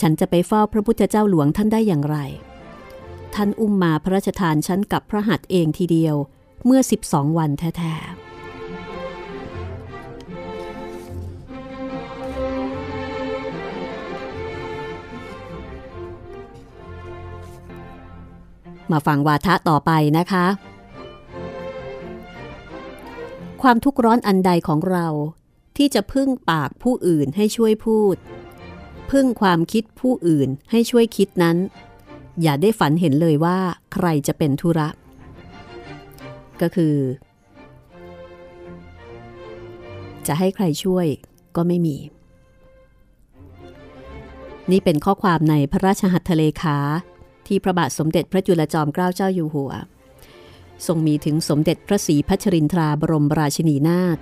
[0.00, 2.18] ฉันจะไปเฝ้าพระพุทธเจ้าหลวงท่านได้อย่างไร
[3.34, 6.16] ท่านอุ้มมาพระราชทานฉันกับพระหัตถ์เองทีเดียว
[6.64, 8.25] เมื่อ 12 วันแท้ๆ
[18.92, 20.46] มาฟังวาทะต่อไปนะคะ
[23.62, 25.06] ความทุกข์ร้อนอันใดของเรา
[25.76, 28.16] ที่จะพึ่งปากผู้อื่นให้ช่วยพูด
[29.10, 31.56] พึ่งความคิดผู้อื่นให้ช่วยคิดนั้น
[32.42, 33.58] อย่าได้ฝันเห็นเลยว่า
[33.92, 34.88] ใครจะเป็นธุระ
[36.60, 36.96] ก็คือ
[40.26, 41.06] จะให้ใครช่วย
[41.56, 41.96] ก็ไม่มี
[44.70, 46.78] นี่เป็นข้อความในพระราชหัตถเลขา
[47.48, 49.72] ที่พระบาทสมเด็จพระจุลจอมเกล้าเจ้าอยู่หัว
[50.86, 54.18] ทรงมีถึงสมเด็จพระศรีพัชรินทราบรมราชินีนาถ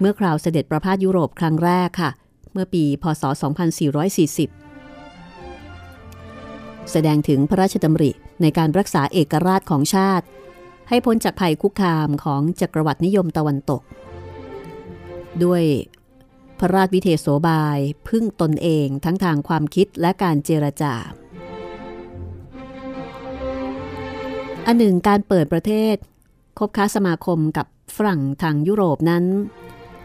[0.00, 2.10] เมื่อคราวเสด็จประพาสยุโรปครั้งแรกค่ะ
[2.52, 3.22] เมื่อปีพศ
[4.46, 8.12] 2440 แสดงถึงพระราชดำริ
[8.42, 10.26] ในการรักษาเอกราชของชาติ
[10.88, 13.82] ให้พ้นจากภัยคุกคามของจักรวรรดินิยมตะวันตก
[15.44, 15.62] ด้วย
[16.58, 20.94] พระราชวิเทศโสบายพึ่งตนเองทั้งทางความคิดและการเจรจา
[24.66, 25.96] อันหนึ่งการเปิดประเทศ
[26.58, 29.24] คบค้าสมาคมกับฝรั่งทางยุโรปนั้น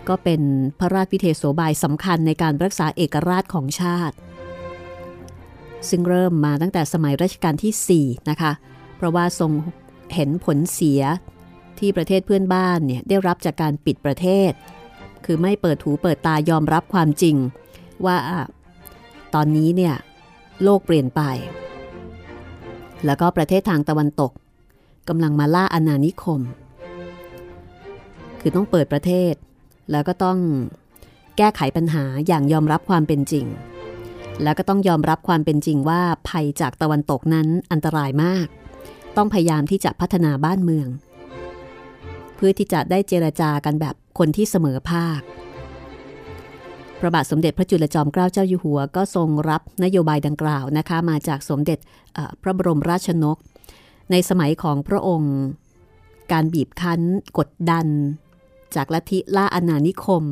[0.07, 0.41] ก็เป็น
[0.79, 4.15] พระราชพิเทศโสบายสำคัญในการรักษาเอกราชของชาติ
[5.89, 8.51] ซึ่งเริ่มมาตั้งแต่สมัยรัชกาลที่ 4 นะคะ
[8.97, 9.51] เพราะว่าทรง
[10.13, 11.01] เห็นผลเสีย
[11.79, 14.51] ที่ประเทศเพื่อนบ้านเนี่ยได้รับจากการปิดประเทศ
[15.25, 17.35] คือไม่เปิดหูเปิดตายอมรับความจริง
[18.05, 18.17] ว่า
[19.33, 19.95] ตอนนี้เนี่ย
[20.63, 21.21] โลกเปลี่ยนไป
[23.05, 24.31] แล้วก็ประเทศทางตะวันตก
[25.11, 26.41] กำลังมาล่าอาณานิคม
[28.39, 29.33] คือต้องเปิดประเทศ
[29.91, 30.37] แล้วก็ต้อง
[31.37, 33.45] แก้ไขปัญหาอย่างยอมรับความเป็นจริง
[34.43, 38.47] แล้วก็ต้องยอมรับความเป็นจริงว่าภัยจากตะวันตกนั้นอันตรายมาก
[39.17, 40.87] ต้องพยายามที่จะพัฒนาบ้านเมือง
[42.35, 45.21] เพื่อที่จะได้เจรจากันแบบคนที่เสมอภาค
[46.99, 51.79] พระบาทสมเด็จพระจุลจอมเกล้าเจ้าอยู่หัว ก็ทรงรับนโยบายดังกล่าวนะคะมาจากสมเด็จ
[52.41, 53.37] พระบรมราชนก
[54.11, 55.35] ในสมัยของพระองค์
[56.31, 57.01] การบีบคั้น
[57.37, 57.87] กดดัน
[58.75, 60.23] จากลัทธิล่าอาณานิคม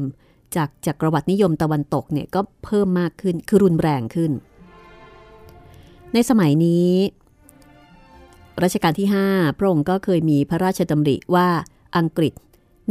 [0.55, 4.31] จากจักรวรรดินิยมตะวันตกเนี่ยก็เพิ่มมากขึ้นคือรุนแรงขึ้น
[6.13, 6.89] ในสมัยนี้
[8.63, 11.47] รัชกาลที่ 5 พระองค์ก็เคยมีพระราชดำริว่า
[11.97, 12.33] อังกฤษ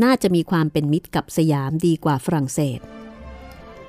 [0.02, 2.80] น่าจะมีความเป็นมิตรกับสยามดีกว่าฝรั่งเศส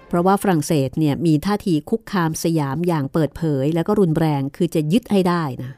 [0.08, 5.71] เพราะว่าฝรั่งเศสเนี่ยมีท่าทีคุกคามสยามอย่างเปิดเผย แล้วก็รุนแรงคือจะยึดให้ได้นะ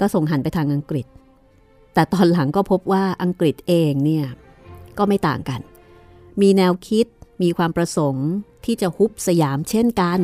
[0.00, 1.06] ก็ส่งหันไปทางอังกฤษ
[1.94, 4.26] แต่ตอนหลังก็พบว่าอังกฤษเองเนี่ย
[4.98, 5.60] ก็ไม่ต่างกัน
[6.40, 7.06] มีแนวคิด
[7.42, 8.28] มีความประสงค์
[8.64, 10.20] ที่จะฮุบสยามเช่นกัน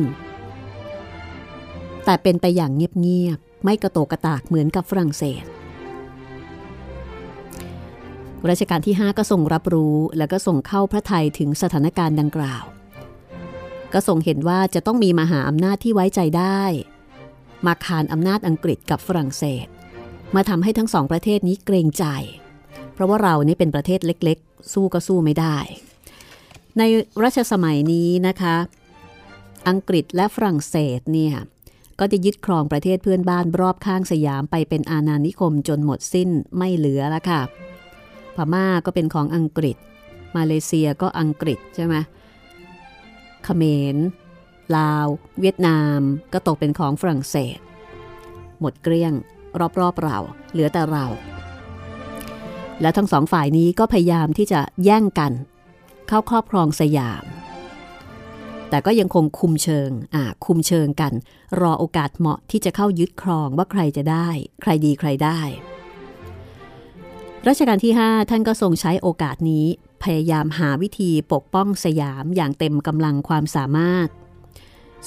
[2.05, 5.45] แต่เป็นไปอย่างเงียบๆไม่กระโตกกระตากเหมือนกับฝรั่งเศส
[8.49, 12.63] รัชกาลที่ 5 ก็ทรงรับรู้แล้วก็ส่งเข้าพระไทยถึงสถานการณ์ดังกล่าว
[13.93, 16.61] ก็ทรงเห็นว่าจะต้องมีมหาอำนาจที่ไว้ใจได้
[17.65, 19.67] มาคานอำนาจอังกฤษกับฝรั่งเศส
[20.35, 22.05] มาทำให้ทั้งสองประเทศนี้เกรงใจ
[22.93, 25.57] เพราะว่าเรานี่เป็นประเทศเล็กๆ สู้ก็สู้ไม่ได้
[26.77, 26.81] ใน
[27.23, 28.55] รัชสมัยนี้นะคะ
[29.69, 31.35] อังกฤษและฝรั่งเศสเนี่ย
[31.99, 37.41] ก็จะยึดครองประเทศเพื่อนบ้านรอบข้างสยามไปเป็นอาณานิคมจนหมดสิ้นไม่เหลือแล้วค่ะ
[38.35, 39.77] พม่าก็เป็นของอังกฤษ
[40.35, 41.95] มาเลเซียก็อังกฤษใช่ไหม
[43.43, 43.97] เขมร
[44.77, 45.05] ลาว
[45.39, 45.99] เวียดนาม
[46.33, 47.57] ก็ตกเป็นของฝรั่งเศส
[48.59, 49.13] หมดเกลี้ยง
[49.79, 50.17] รอบๆเรา
[50.51, 51.05] เหลือแต่เรา
[52.81, 55.31] และทั้งสองฝ่ายนี้ก็พยายามที่จะแย่งกัน
[56.07, 57.23] เข้าครอบครองสยาม
[58.69, 61.13] แต่ก็ยังคงคุมเชิงอ่าคุมเชิงกัน
[61.61, 64.29] รอโอกาสเหมาะที่จะเข้ายึดครองว่าใครจะได้
[64.61, 65.39] ใครดีใครได้
[67.47, 69.65] รัชกาลที่ 5 ท่านก็ทรงใช้โอกาสนี้
[70.03, 74.07] พยายามหาวิธีปกป้องสยามอย่างเต็มกำลังความสามารถ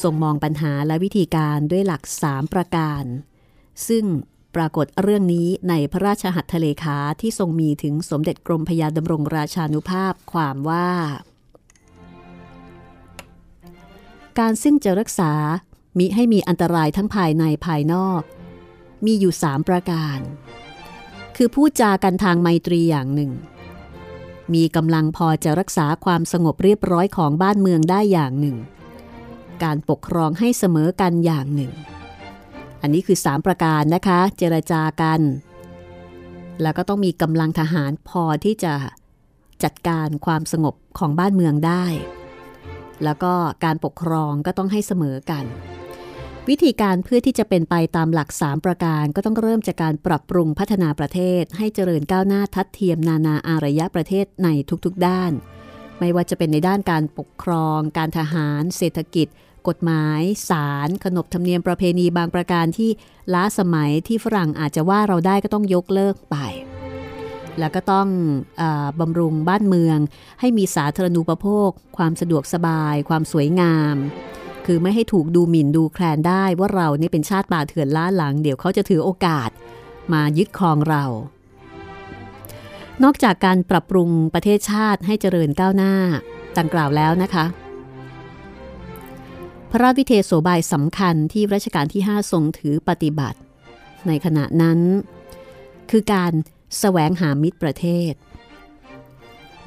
[0.02, 3.04] ทรงมองปัญหาและวิธีการด้วยหลัก 3 ประการ
[3.88, 4.04] ซึ่ง
[4.54, 10.90] ปรากฏเรื่องนี้ในพระราชหัตถเลขาที่ทรงมีถึงสมเด็จกรมพยาดำรงราชานุภาพความว่า
[14.38, 15.32] การซึ่งจะรักษา
[15.98, 18.22] มิให้มีอันตรายทั้งภายในภายนอก
[19.04, 20.18] มีอยู่สามประการ
[21.36, 23.32] คือพูดจากันทางไมตรีอย่างหนึ่ง
[24.54, 28.56] มีกำลังพอจะรักษาความสงบเรียบร้อยของบ้านเมืองได้อย่างหนึ่ง
[29.64, 31.72] การปกครองให้เสมอกันอย่างหนึ่ง
[32.82, 35.20] อันนี้คือ 3 ประการนะคะ เจรจากัน
[36.62, 38.74] แล้วก็ต้องมีกำลังทหารพอที่จะ
[39.64, 41.84] จัดการความสงบของบ้านเมืองได้
[43.04, 43.32] แล้วก็
[43.64, 45.44] การปกครองก็ต้องให้เสมอกัน
[46.48, 54.48] วิธีการเพื่อที่จะเป็นไปตามหลัก 3 ประการก็ต้องเริ่มจากการปรับปรุงพัฒนาประเทศ ให้เจริญก้าวหน้าทัดเทียมนานาอารยประเทศใน
[54.84, 55.32] ทุกๆด้าน
[56.00, 59.26] ไม่ว่าจะเป็นในด้านการปกครอง การทหาร เศรษฐกิจ
[59.68, 62.90] กฎหมายศาลขนบธรรมเนียมประเพณีบางประการที่
[63.34, 66.36] ล้าสมัยที่ฝรั่งอาจจะว่าเราได้ก็ต้องยกเลิกไป
[67.58, 68.08] แล้วก็ต้อง
[68.60, 68.62] อ
[69.00, 69.98] บำรุงบ้านเมือง
[70.40, 73.96] ให้มีสาธารณูปโภค ความสะดวกสบาย ความสวยงาม
[74.66, 79.50] คือไม่ให้ถูกดูหมิ่นดูแคลนได้ว่าเรานี่เป็นชาติป่าเถื่อนล้าหลัง เดี๋ยวเขาจะถือโอกาส
[80.12, 81.04] มายึดครองเรา
[83.02, 85.94] นอกจากการปรับปรุงประเทศชาติให้เจริญก้าวหน้า
[86.58, 87.44] ดังกล่าวแล้วนะคะ
[89.70, 93.38] พระราชวิเทศโสบายสำคัญที่รัชกาลที่ 5 ทรงถือปฏิบัติ
[94.06, 94.78] ในขณะนั้น
[95.90, 96.36] คือการส
[96.80, 98.12] แสวงหามิตรประเทศ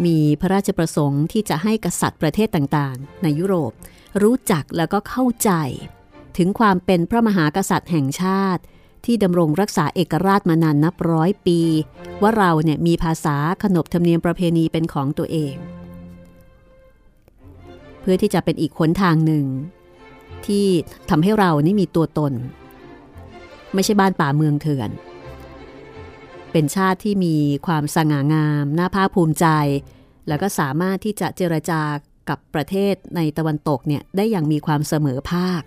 [0.06, 3.72] มีพระราชประสงค์ที่จะให้กษัตริย์ประเทศต่างๆ ในยุโรป
[4.22, 5.52] รู้จักแล้วก็เข้าใจ
[6.38, 8.62] ถึงความเป็นพระมหากษัตริย์แห่งชาติ
[9.06, 11.60] ที่ดำรงรักษาเอกราชมานานนับร้อยปี
[12.22, 15.56] ว่าเราเนี่ยมีภาษาขนบธรรมเนียมประเพณีเป็นของตัวเอง
[18.02, 19.46] เพื่อที่จะเป็นอีกขนทางหนึ่ง
[20.48, 20.68] ที่
[21.10, 22.34] ทำให้เรานี่มีตัวตน
[23.74, 24.90] ไม่ใช่บ้านป่าเมืองเถื่อน
[26.52, 27.36] เป็นชาติที่มี
[27.68, 29.48] ความสง่างามน่าภาคภูมิใจ
[30.28, 31.82] แล้วก็สามารถที่จะเจรจา
[32.30, 35.62] กับประเทศในตะวันตกเนี่ยได้อย่างมีความเสมอภาค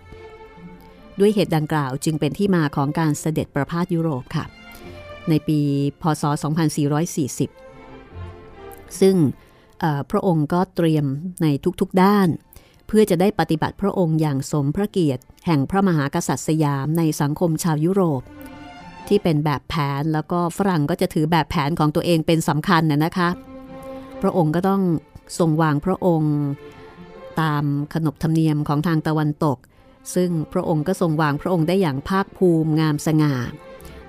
[1.19, 4.45] ด้วยเหตุดังกล่าวจึงเป็นที่มาของการเสด็จประพาสยุโรปค่ะ
[5.29, 5.59] ในปี
[6.01, 6.23] พศ
[7.81, 9.15] 2440 ซึ่ง
[10.09, 11.05] พระองค์ก็เตรียม
[11.41, 11.47] ใน
[11.81, 12.27] ทุกๆด้าน
[12.87, 18.21] เพื่อจะได้ปฏิบัติพระองค์อย่างสมพระเกียรติ แห่งพระมหากษัตริย์สยามในสังคมชาวยุโรป
[19.07, 23.29] ที่เป็นแบบแผนแล้วก็ฝรั่งก็จะถือแบบแผนของตัวเองเป็นสำคัญน่ะนะคะ
[24.21, 24.81] พระองค์ก็ต้อง
[25.39, 26.35] ทรงวางพระองค์
[27.41, 27.63] ตาม
[27.93, 29.57] ขนบธรรมเนียมของทางตะวันตก
[30.15, 33.35] ซึ่งพระองค์ก็ทรงวางพระองค์ได้อย่างภาคภูมิงามสง่า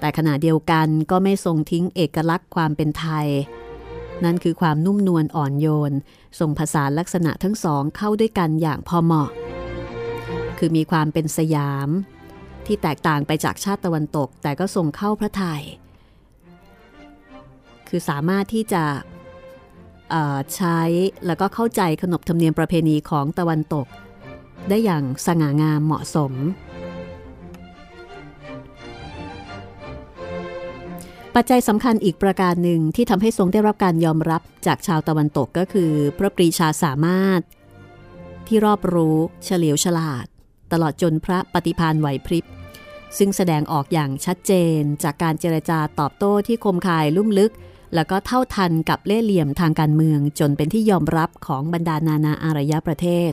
[0.01, 3.29] แต่ขณะเดียวกันก็ไม่ทรงทิ้งเอกลักษณ์ความเป็นไทย
[4.25, 5.93] นั่นคือความนุ่มนวลอ่อนโยน
[6.39, 9.31] ทรงภาษาลักษณะทั้งสองเข้าด้วยกันอย่างพอเหมาะ
[10.59, 11.89] คือมีความเป็นสยาม
[12.67, 15.63] ที่แตกต่างไปจากชาติตะวันตก แต่ก็ทรงเข้าพระไทย
[17.89, 18.85] คือสามารถที่จะ
[20.55, 20.81] ใช้
[21.27, 23.87] แล้วก็เข้าใจขนบธรรมเนียมประเพณีของตะวันตก
[24.69, 26.33] ได้อย่างสง่างามเหมาะสม
[31.39, 37.41] ปัจจัยสำคัญอีกประการหนึ่งที่ทำให้ทรงได้รับการยอมรับจากชาวตะวันตกก็คือ พระปรีชาสามารถ
[38.47, 40.27] ที่รอบรู้เฉลียวฉลาด
[40.73, 42.45] ตลอดจนพระปฏิพานไหวพริบ
[43.19, 47.53] ซึ่งแสดงออกอย่างชัดเจนจากการเจรจาตอบโต้ที่คมคายลุ่มลึก
[47.95, 53.33] แล้วก็เท่าทันกับเล่ห์เหลี่ยมทางการเมืองจนเป็นที่ยอมรับของบรรดานานาอารยประเทศ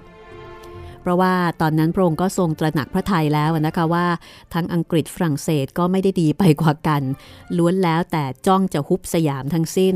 [1.01, 4.07] เพราะว่าตอนนั้นพระองค์ก็ทรงตระหนักพระทัยแล้วนะคะว่า
[4.53, 7.01] ทั้งอังกฤษฝรั่งเศสก็ไม่ได้ดีไปกว่ากัน
[7.57, 9.95] ล้วนแล้วแต่จ้องจะฮุบสยามทั้งสิ้น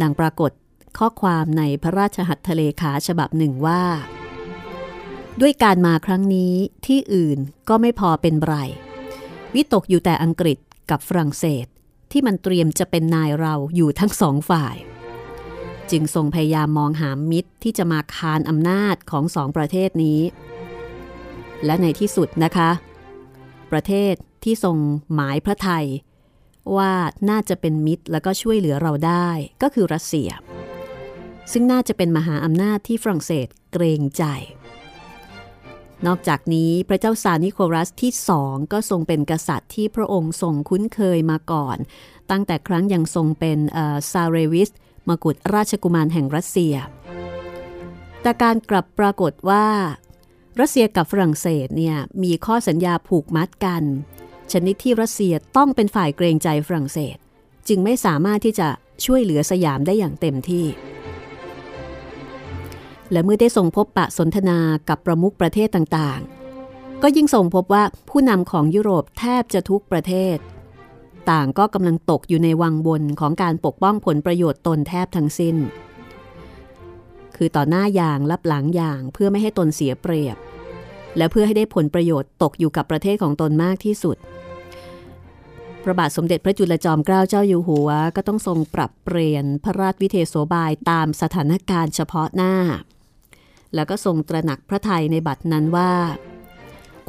[0.00, 0.50] ดังปรากฏ
[0.98, 3.82] ข้อความในพระราชหัตถเลขาฉบับหนึ่งว่า
[5.40, 6.54] ด้วยการมาครั้งนี้
[6.86, 8.54] ที่อื่นก็ไม่พอเป็นไร
[9.54, 10.58] วิตกอยู่แต่อังกฤษ
[10.90, 11.66] กับฝรั่งเศส
[12.10, 14.76] ที่มันเตรียมจะเป็นนายเราอยู่ทั้งสองฝ่าย
[15.92, 20.20] จึงทรงพยายามมองหามิตรที่จะมาคานอำนาจของสองประเทศนี้
[21.64, 22.70] และในที่สุดนะคะ
[23.72, 24.14] ประเทศ
[24.44, 24.76] ที่ทรง
[25.14, 25.86] หมายพระไทย
[26.76, 26.92] ว่า
[27.30, 29.28] น่าจะเป็นมิตรแล้วก็ช่วยเหลือเราได้
[29.62, 30.30] ก็คือรัสเซีย
[31.52, 34.24] ซึ่งน่าจะเป็นมหาอำนาจที่ฝรั่งเศสเกรงใจ
[36.06, 41.76] นอกจากนี้พระเจ้าซานิโคลัสที่สองก็ทรงเป็นกษัตริย์ที่พระองค์ทรงคุ้นเคยมาก่อน
[42.30, 43.58] ตั้งแต่ครั้งยังทรงเป็น
[44.12, 44.70] ซาเรวิส
[45.08, 46.74] มกุฎราชกุมารแห่งรัสเซีย
[48.22, 49.66] แต่การกลับปรากฏว่า
[50.60, 53.82] รัสเซียกับฝรั่งเศสเนี่ยมีข้อสัญญาผูกมัดกัน
[54.52, 57.16] ชนิดที่รัสเซียต้องเป็นฝ่ายเกรงใจฝรั่งเศส
[57.68, 58.68] จึงไม่สามารถที่จะ
[59.04, 60.66] ช่วยเหลือสยามได้อย่างเต็มที่
[63.12, 70.36] และเมื่อได้ส่งพบปะสนทนากับประมุขประเทศต่างๆ ก็ยิ่งส่งพบว่าผู้นำของยุโรปแทบจะทุกประเทศ
[71.30, 75.56] ต่างก็กำลังตกอยู่ในวังบนของการปกป้องผลประโยชน์ตนแทบทั้งสิ้น
[77.36, 80.36] คือต่อหน้าอย่างรับหลังอย่างเพื่อไม่ให้ตนเสียเปรียบ
[81.16, 84.16] และเพื่อให้ได้ผลประโยชน์ตกอยู่กับประเทศของตนมากที่สุด
[85.82, 92.54] พระบาทสมเด็จพระจุลจอมเกล้าเจ้าอยู่หัว ก็ต้องทรงปรับเปลี่ยนพระราชวิเทศโสบายตามสถานการณ์เฉพาะหน้า
[93.74, 95.92] แล้วก็ทรงตระหนักพระทัยในบัดนั้นว่า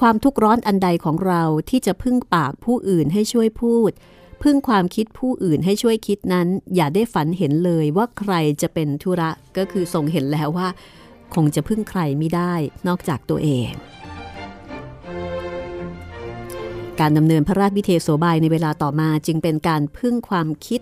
[0.02, 3.92] ความทุกข์ร้อนอันใดของเราที่จะพึ่งปากผู้อื่นให้ช่วยพูด
[4.44, 10.68] พึ่งความคิดผู้อื่นให้ช่วยคิดนั้น อย่าได้ฝันเห็นเลยว่าใครจะเป็นธุระก็คือทรงเห็นแล้วว่า
[11.36, 12.54] คงจะพึ่งใครไม่ได้
[12.88, 13.70] นอกจากตัวเอง
[17.00, 20.82] การดำเนินพระราชวิเทโสบายในเวลาต่อมาจึงเป็นการพึ่งความคิด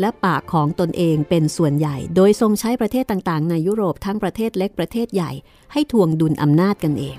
[0.00, 5.30] และปากของตนเองเป็นส่วนใหญ่ โดยทรงใช้ประเทศต่างๆ ในยุโรปทั้งประเทศเล็กประเทศใหญ่
[5.72, 7.18] ให้ทวงดุลอำนาจกันเอง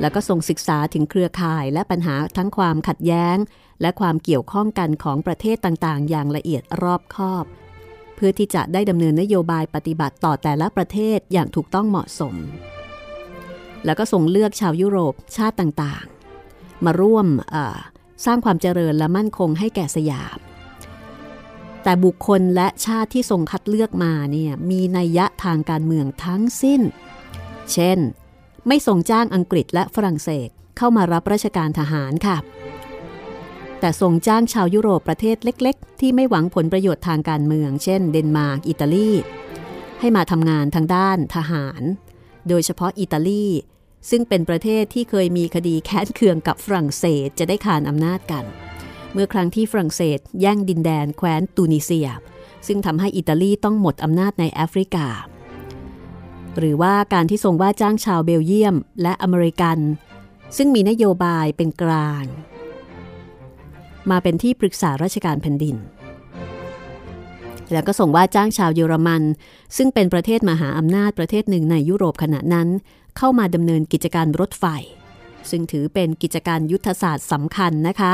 [0.00, 3.36] แล้วก็ทรงศึกษาถึงเครือข่ายและปัญหาทั้งความขัดแย้ง
[3.80, 7.44] และความเกี่ยวข้องกันของประเทศต่างๆ อย่างละเอียดรอบคอบ
[8.14, 12.34] เพื่อที่จะได้ดำเนินนโยบายปฏิบัติต่อแต่ละประเทศอย่างถูกต้องเหมาะสม
[13.84, 17.26] แล้วก็ทรงเลือกชาวยุโรปชาติต่างๆ มาร่วม
[18.24, 20.38] สร้างความเจริญและมั่นคงให้แก่สยาม
[21.82, 26.80] แต่บุคคลและชาติที่ทรงคัดเลือกมาเนี่ยมีนัยยะทางการเมืองทั้งสิ้น
[27.72, 27.98] เช่น
[28.68, 32.36] ไม่ทรงจ้างอังกฤษและฝรั่งเศสเข้ามารับราชการทหารค่ะ
[33.80, 39.10] แต่ทรงจ้างชาวยุโรปประเทศเล็ก ๆ ที่ไม่หวังผลประโยชน์ทางการเมือง เช่น เดนมาร์กอิตาลี
[40.00, 41.82] ให้มาทำงานทางด้านทหาร
[42.48, 43.46] โดยเฉพาะอิตาลี
[44.10, 48.44] ซึ่งเป็นประเทศที่เคยมีคดีแค้นเคืองกับฝรั่งเศสจะได้คานอำนาจกัน
[49.12, 52.08] เมื่อครั้งที่ฝรั่งเศสแย่งดินแดนแคว้นตูนิเซีย
[52.66, 55.06] ซึ่งทำให้อิตาลีต้องหมดอำนาจในแอฟริกา
[56.58, 59.78] หรือว่าการที่ทรงว่าจ้างชาวเบลเยียมและอเมริกัน
[60.56, 62.24] ซึ่งมีนโยบายเป็นกลาง
[64.10, 65.76] มาเป็นที่ปรึกษาราชการแผ่นดิน
[67.72, 69.22] แล้วก็ส่งว่าจ้างชาวเยอรมัน
[69.76, 72.68] ซึ่งเป็นประเทศมหาอำนาจประเทศหนึ่งในยุโรปขณะนั้น
[73.16, 74.64] เข้ามาดำเนินกิจการรถไฟ
[75.50, 78.12] ซึ่งถือเป็นกิจการยุทธศาสตร์สำคัญนะคะ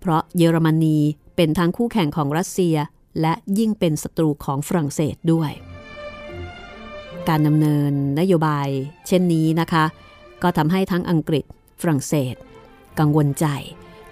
[0.00, 0.98] เพราะเยอรมนี
[1.36, 2.76] เป็นทั้งคู่แข่งของรัสเซีย
[3.20, 5.50] และยิ่งเป็นศัตรูของฝรั่งเศสด้วย
[7.28, 8.68] การดำเนินนโยบาย
[9.06, 9.84] เช่นนี้นะคะ
[10.42, 11.44] ก็ทำให้ทั้งอังกฤษ
[11.80, 12.34] ฝรั่งเศส
[12.98, 13.46] กังวลใจ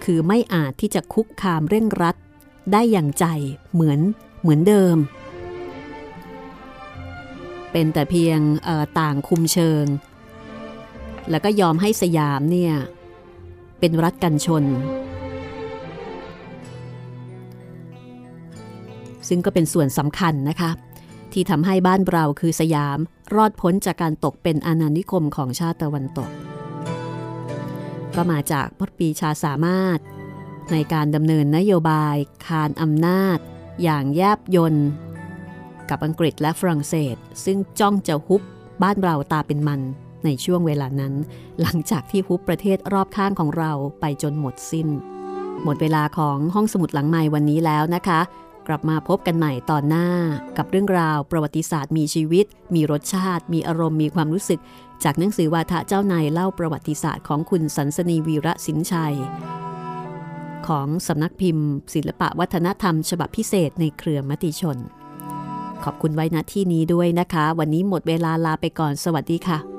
[0.03, 2.15] คือไม่อาจที่จะคุกคามเร่งรัด
[2.73, 3.25] ได้อย่างใจ
[3.73, 3.99] เหมือน
[4.41, 4.97] เหมือนเดิม
[7.71, 8.39] เป็นแต่เพียง
[8.99, 9.85] ต่างคุมเชิง
[11.29, 12.73] แล้วก็ยอมให้สยามเนี่ย
[13.79, 14.63] เป็นรัฐกันชน
[19.27, 20.69] ซึ่งก็เป็นส่วนสำคัญนะคะ
[21.33, 22.99] ที่ทำให้บ้านเราคือสยาม
[23.35, 26.29] รอดพ้นจากการตกเป็นอาณานิคมของชาติตะวันตก
[28.15, 29.99] ก็มาจากพจปีชาสามารถ
[30.71, 32.15] ในการดำเนินนโยบาย
[32.45, 33.37] คานอำนาจ
[33.83, 34.75] อย่างแยบยน
[35.89, 37.15] กับอังกฤษและฝรั่งเศส
[37.45, 38.41] ซึ่งจ้องจะฮุบ
[38.83, 39.81] บ้านเราตาเป็นมัน
[40.25, 41.13] ในช่วงเวลานั้น
[41.61, 44.87] หลังจากที่ฮุบประเทศรอบข้างของเราไปจนหมดสิน้น
[45.63, 48.19] หมดเวลาของห้องสมุดหลังใหม่วันนี้แล้วนะคะ
[48.71, 50.07] กลับมาพบกันใหม่ตอนหน้า
[50.57, 52.45] กับเรื่องราวประวัติศาสตร์มีชีวิต
[52.75, 54.59] มีรสชาติ มีอารมณ์มีความรู้สึก
[55.03, 59.15] จากหนังสือวาทะเจ้านายเล่าประวัติศาสตร์ของคุณสันสนีวีระสินชัย
[60.67, 64.77] ของสำนักพิมพ์ ศิลปะวัฒนธรรม ฉบับพิเศษในเครือมติชน
[65.83, 69.78] ขอบคุณไว้ณที่นี้ด้วยนะคะ วันนี้หมดเวลาลาไปก่อนสวัสดีค่ะ